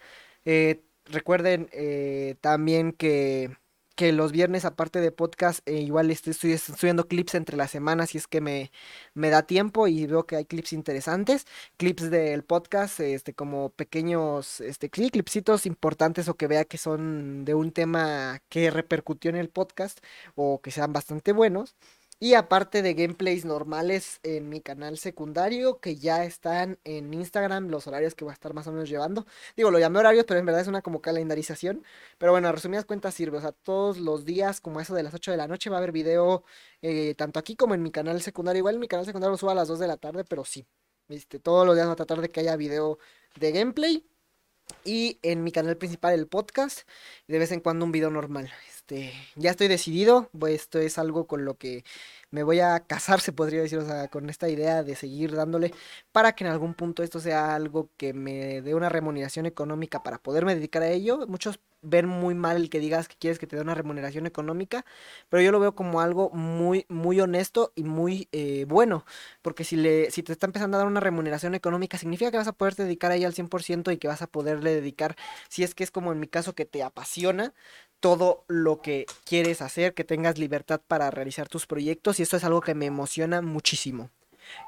eh, 0.46 0.82
recuerden 1.06 1.70
eh, 1.72 2.36
también 2.42 2.94
que, 2.94 3.58
que, 4.02 4.12
los 4.12 4.32
viernes, 4.32 4.66
aparte 4.66 5.00
de 5.00 5.12
podcast, 5.12 5.60
eh, 5.68 5.80
igual 5.80 6.10
estoy, 6.10 6.32
estoy, 6.32 6.58
subiendo 6.58 7.08
clips 7.08 7.36
entre 7.36 7.56
las 7.56 7.70
semanas 7.70 8.10
si 8.10 8.18
es 8.18 8.26
que 8.28 8.42
me, 8.42 8.72
me, 9.14 9.30
da 9.30 9.44
tiempo 9.44 9.88
y 9.88 10.08
veo 10.08 10.26
que 10.26 10.38
hay 10.38 10.46
clips 10.46 10.74
interesantes. 10.74 11.46
Clips 11.78 12.10
del 12.10 12.44
podcast, 12.44 13.00
este, 13.00 13.36
como 13.36 13.70
pequeños 13.70 14.60
este, 14.62 14.90
clipsitos 14.90 15.68
importantes 15.68 16.28
o 16.30 16.36
que 16.36 16.48
vea 16.48 16.66
que 16.66 16.80
son 16.80 17.46
de 17.46 17.54
un 17.54 17.72
tema 17.72 18.42
que 18.50 18.72
repercutió 18.72 19.30
en 19.30 19.36
el 19.38 19.50
podcast 19.50 20.00
o 20.36 20.62
que 20.62 20.72
sean 20.72 20.94
bastante 20.94 21.32
buenos. 21.32 21.76
Y 22.24 22.36
aparte 22.36 22.84
de 22.84 22.94
gameplays 22.94 23.46
normales 23.46 24.20
en 24.22 24.48
mi 24.48 24.62
canal 24.62 25.00
secundario, 25.00 25.80
que 25.80 25.96
ya 25.96 26.24
están 26.24 26.78
en 26.84 27.12
Instagram, 27.16 27.70
los 27.70 27.88
horarios 27.88 28.14
que 28.14 28.24
voy 28.24 28.30
a 28.30 28.36
estar 28.36 28.54
más 28.54 28.68
o 28.68 28.72
menos 28.72 28.90
llevando. 28.90 29.26
Digo, 29.58 29.72
lo 29.72 29.80
llamé 29.80 29.98
horarios, 29.98 30.26
pero 30.28 30.40
en 30.40 30.46
verdad 30.46 30.62
es 30.62 30.68
una 30.68 30.84
como 30.84 31.02
calendarización. 31.02 31.84
Pero 32.20 32.32
bueno, 32.32 32.48
a 32.48 32.52
resumidas 32.52 32.86
cuentas 32.86 33.16
sirve. 33.16 33.40
O 33.40 33.42
sea, 33.42 33.54
todos 33.54 33.98
los 33.98 34.24
días, 34.24 34.62
como 34.62 34.80
eso 34.80 34.94
de 34.94 35.02
las 35.02 35.16
8 35.16 35.32
de 35.32 35.38
la 35.38 35.48
noche, 35.48 35.72
va 35.72 35.78
a 35.78 35.80
haber 35.80 35.92
video, 35.92 36.44
eh, 36.84 37.16
tanto 37.16 37.40
aquí 37.40 37.56
como 37.56 37.74
en 37.74 37.82
mi 37.82 37.90
canal 37.90 38.22
secundario. 38.22 38.60
Igual 38.60 38.76
en 38.76 38.82
mi 38.82 38.88
canal 38.88 39.08
secundario 39.08 39.32
lo 39.32 39.38
subo 39.38 39.50
a 39.50 39.56
las 39.56 39.68
2 39.68 39.80
de 39.80 39.88
la 39.88 39.98
tarde, 39.98 40.24
pero 40.24 40.46
sí. 40.46 40.68
Este, 41.08 41.40
todos 41.40 41.66
los 41.66 41.76
días 41.76 41.88
voy 41.88 41.94
a 41.94 41.96
tratar 41.96 42.22
de 42.22 42.30
que 42.30 42.42
haya 42.42 42.56
video 42.56 43.00
de 43.36 43.52
gameplay. 43.52 44.11
Y 44.84 45.20
en 45.22 45.44
mi 45.44 45.52
canal 45.52 45.78
principal 45.78 46.14
el 46.14 46.28
podcast. 46.28 46.82
De 47.28 47.40
vez 47.40 47.52
en 47.52 47.60
cuando 47.60 47.86
un 47.86 47.92
video 47.92 48.10
normal. 48.10 48.52
Este, 48.68 49.14
ya 49.36 49.52
estoy 49.52 49.68
decidido, 49.68 50.30
pues 50.38 50.62
esto 50.62 50.80
es 50.80 50.98
algo 50.98 51.28
con 51.28 51.46
lo 51.46 51.56
que 51.56 51.84
me 52.30 52.44
voy 52.44 52.60
a 52.60 52.80
casar, 52.82 53.22
se 53.22 53.32
podría 53.32 53.62
decir, 53.62 53.80
o 53.80 53.86
sea, 53.86 54.08
con 54.10 54.30
esta 54.30 54.50
idea 54.50 54.84
de 54.84 54.96
seguir 54.96 55.36
dándole 55.36 55.74
para 56.12 56.34
que 56.34 56.44
en 56.44 56.52
algún 56.52 56.74
punto 56.74 57.04
esto 57.04 57.20
sea 57.20 57.56
algo 57.56 57.90
que 57.98 58.14
me 58.14 58.62
dé 58.62 58.76
una 58.76 58.90
remuneración 58.90 59.46
económica 59.46 60.04
para 60.04 60.18
poderme 60.18 60.56
dedicar 60.56 60.84
a 60.84 60.90
ello. 60.90 61.26
Muchos 61.28 61.60
ven 61.82 62.08
muy 62.08 62.36
mal 62.36 62.58
el 62.58 62.70
que 62.70 62.80
digas 62.80 63.08
que 63.08 63.16
quieres 63.16 63.40
que 63.40 63.48
te 63.48 63.56
dé 63.56 63.62
una 63.62 63.76
remuneración 63.76 64.26
económica, 64.26 64.86
pero 65.30 65.42
yo 65.42 65.52
lo 65.52 65.60
veo 65.60 65.76
como 65.76 66.02
algo 66.02 66.30
muy, 66.32 66.86
muy 66.90 67.20
honesto 67.20 67.72
y 67.76 67.84
muy 67.84 68.28
eh, 68.32 68.66
bueno, 68.68 69.06
porque 69.42 69.64
si, 69.64 69.76
le, 69.76 70.12
si 70.12 70.24
te 70.24 70.32
está 70.34 70.46
empezando 70.46 70.78
a 70.78 70.80
dar 70.80 70.88
una 70.88 71.00
remuneración 71.00 71.56
económica, 71.56 71.98
significa 71.98 72.32
que 72.32 72.38
vas 72.38 72.48
a 72.48 72.54
poder 72.54 72.76
dedicar 72.76 73.12
a 73.12 73.16
ella 73.16 73.28
al 73.28 73.34
100% 73.34 73.92
y 73.92 73.98
que 73.98 74.08
vas 74.08 74.22
a 74.22 74.28
poderle 74.28 74.74
dedicar, 74.74 75.16
si 75.50 75.64
es 75.64 75.76
que 75.76 75.84
es 75.84 75.92
como 75.92 76.12
en 76.12 76.20
mi 76.20 76.28
caso 76.28 76.54
que 76.54 76.66
te 76.66 76.84
apasiona, 76.84 77.54
todo 78.00 78.44
lo 78.48 78.82
que 78.82 79.06
quieres 79.26 79.62
hacer, 79.62 79.94
que 79.94 80.04
tengas 80.04 80.38
libertad 80.38 80.82
para 80.88 81.12
realizar 81.12 81.48
tus 81.48 81.68
proyectos 81.68 82.20
y 82.20 82.24
esto 82.24 82.38
es 82.38 82.44
algo 82.44 82.62
que 82.62 82.76
me 82.76 82.88
emociona 82.88 83.42
muchísimo. 83.42 84.10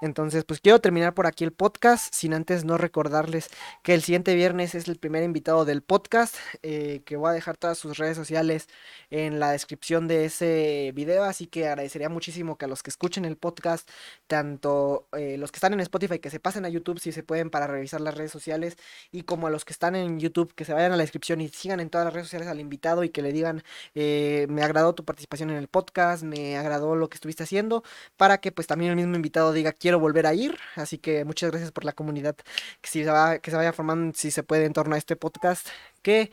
Entonces, 0.01 0.43
pues 0.45 0.59
quiero 0.59 0.79
terminar 0.79 1.13
por 1.13 1.27
aquí 1.27 1.43
el 1.43 1.51
podcast, 1.51 2.13
sin 2.13 2.33
antes 2.33 2.65
no 2.65 2.77
recordarles 2.77 3.49
que 3.83 3.93
el 3.93 4.01
siguiente 4.01 4.36
viernes 4.36 4.75
es 4.75 4.88
el 4.88 4.97
primer 4.97 5.23
invitado 5.23 5.65
del 5.65 5.81
podcast, 5.81 6.36
eh, 6.62 7.01
que 7.05 7.15
voy 7.15 7.29
a 7.29 7.33
dejar 7.33 7.57
todas 7.57 7.77
sus 7.77 7.97
redes 7.97 8.17
sociales 8.17 8.67
en 9.09 9.39
la 9.39 9.51
descripción 9.51 10.07
de 10.07 10.25
ese 10.25 10.91
video, 10.95 11.23
así 11.23 11.47
que 11.47 11.67
agradecería 11.67 12.09
muchísimo 12.09 12.57
que 12.57 12.65
a 12.65 12.67
los 12.67 12.83
que 12.83 12.89
escuchen 12.89 13.25
el 13.25 13.38
podcast, 13.38 13.89
tanto 14.27 15.07
eh, 15.13 15.38
los 15.38 15.51
que 15.51 15.57
están 15.57 15.73
en 15.73 15.79
Spotify, 15.81 16.19
que 16.19 16.29
se 16.29 16.39
pasen 16.39 16.65
a 16.65 16.69
YouTube 16.69 16.99
si 16.99 17.12
se 17.12 17.23
pueden 17.23 17.49
para 17.49 17.67
revisar 17.67 18.01
las 18.01 18.15
redes 18.15 18.31
sociales, 18.31 18.77
y 19.12 19.23
como 19.23 19.47
a 19.47 19.49
los 19.49 19.65
que 19.65 19.73
están 19.73 19.95
en 19.95 20.19
YouTube, 20.19 20.53
que 20.53 20.65
se 20.65 20.73
vayan 20.73 20.91
a 20.91 20.97
la 20.97 21.03
descripción 21.03 21.41
y 21.41 21.49
sigan 21.49 21.79
en 21.79 21.89
todas 21.89 22.05
las 22.05 22.13
redes 22.13 22.27
sociales 22.27 22.47
al 22.47 22.59
invitado 22.59 23.03
y 23.03 23.09
que 23.09 23.21
le 23.21 23.31
digan, 23.31 23.63
eh, 23.95 24.47
me 24.49 24.63
agradó 24.63 24.93
tu 24.95 25.05
participación 25.05 25.49
en 25.49 25.57
el 25.57 25.67
podcast, 25.67 26.23
me 26.23 26.57
agradó 26.57 26.95
lo 26.95 27.09
que 27.09 27.15
estuviste 27.15 27.43
haciendo, 27.43 27.83
para 28.17 28.39
que 28.39 28.51
pues 28.51 28.67
también 28.67 28.91
el 28.91 28.97
mismo 28.97 29.15
invitado 29.15 29.53
diga, 29.53 29.62
quiero 29.71 29.99
volver 29.99 30.28
a 30.28 30.34
ir. 30.34 30.58
Así 30.76 30.97
que 30.97 31.26
muchas 31.26 31.52
gracias 31.52 31.71
por 31.71 31.86
la 31.86 31.93
comunidad 31.93 32.36
que, 32.36 32.89
si 32.89 33.04
se, 33.04 33.10
va, 33.12 33.39
que 33.39 33.52
se 33.52 33.58
vaya 33.58 33.73
formando, 33.73 34.13
si 34.15 34.32
se 34.32 34.43
puede, 34.43 34.65
en 34.65 34.73
torno 34.73 34.95
a 34.95 34.97
este 34.97 35.15
podcast, 35.15 35.67
que 36.02 36.32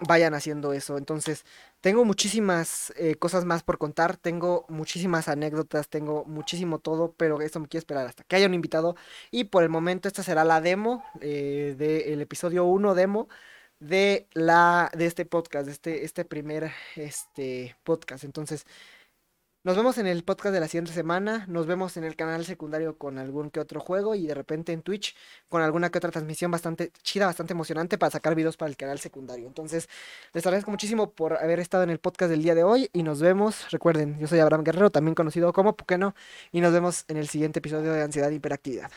vayan 0.00 0.34
haciendo 0.34 0.72
eso. 0.72 0.98
Entonces, 0.98 1.44
tengo 1.80 2.04
muchísimas 2.04 2.92
eh, 2.96 3.16
cosas 3.16 3.44
más 3.44 3.62
por 3.62 3.78
contar, 3.78 4.16
tengo 4.16 4.64
muchísimas 4.68 5.28
anécdotas, 5.28 5.88
tengo 5.88 6.24
muchísimo 6.24 6.78
todo, 6.78 7.12
pero 7.16 7.40
esto 7.40 7.60
me 7.60 7.68
quiere 7.68 7.80
esperar 7.80 8.06
hasta 8.06 8.24
que 8.24 8.36
haya 8.36 8.46
un 8.46 8.54
invitado. 8.54 8.96
Y 9.30 9.44
por 9.44 9.62
el 9.62 9.68
momento 9.68 10.08
esta 10.08 10.22
será 10.22 10.44
la 10.44 10.60
demo 10.60 11.04
eh, 11.20 11.74
del 11.78 12.20
episodio 12.20 12.64
1 12.64 12.94
demo 12.94 13.28
de 13.80 14.28
la 14.32 14.90
de 14.94 15.06
este 15.06 15.26
podcast, 15.26 15.66
de 15.66 15.72
este, 15.72 16.04
este 16.04 16.24
primer 16.24 16.72
este 16.96 17.76
podcast. 17.84 18.24
Entonces, 18.24 18.66
nos 19.64 19.76
vemos 19.76 19.96
en 19.98 20.06
el 20.06 20.24
podcast 20.24 20.52
de 20.54 20.60
la 20.60 20.68
siguiente 20.68 20.92
semana. 20.92 21.46
Nos 21.48 21.66
vemos 21.66 21.96
en 21.96 22.04
el 22.04 22.16
canal 22.16 22.44
secundario 22.44 22.98
con 22.98 23.18
algún 23.18 23.50
que 23.50 23.60
otro 23.60 23.80
juego 23.80 24.14
y 24.14 24.26
de 24.26 24.34
repente 24.34 24.72
en 24.72 24.82
Twitch 24.82 25.16
con 25.48 25.62
alguna 25.62 25.90
que 25.90 25.98
otra 25.98 26.10
transmisión 26.10 26.50
bastante 26.50 26.92
chida, 27.02 27.26
bastante 27.26 27.54
emocionante 27.54 27.96
para 27.96 28.10
sacar 28.10 28.34
videos 28.34 28.56
para 28.58 28.68
el 28.68 28.76
canal 28.76 28.98
secundario. 28.98 29.46
Entonces, 29.46 29.88
les 30.34 30.46
agradezco 30.46 30.70
muchísimo 30.70 31.12
por 31.12 31.38
haber 31.38 31.60
estado 31.60 31.82
en 31.82 31.90
el 31.90 31.98
podcast 31.98 32.30
del 32.30 32.42
día 32.42 32.54
de 32.54 32.62
hoy 32.62 32.90
y 32.92 33.02
nos 33.02 33.20
vemos. 33.22 33.70
Recuerden, 33.70 34.18
yo 34.18 34.26
soy 34.26 34.40
Abraham 34.40 34.64
Guerrero, 34.64 34.90
también 34.90 35.14
conocido 35.14 35.52
como 35.54 35.76
Pukeno, 35.76 36.14
y 36.52 36.60
nos 36.60 36.72
vemos 36.72 37.04
en 37.08 37.16
el 37.16 37.28
siguiente 37.28 37.60
episodio 37.60 37.92
de 37.92 38.02
Ansiedad 38.02 38.30
e 38.30 38.34
Hiperactividad. 38.34 38.90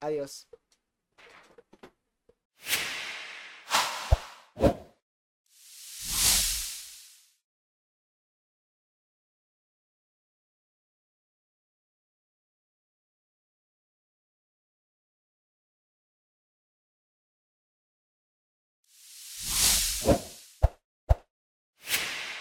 Adiós. 0.00 0.49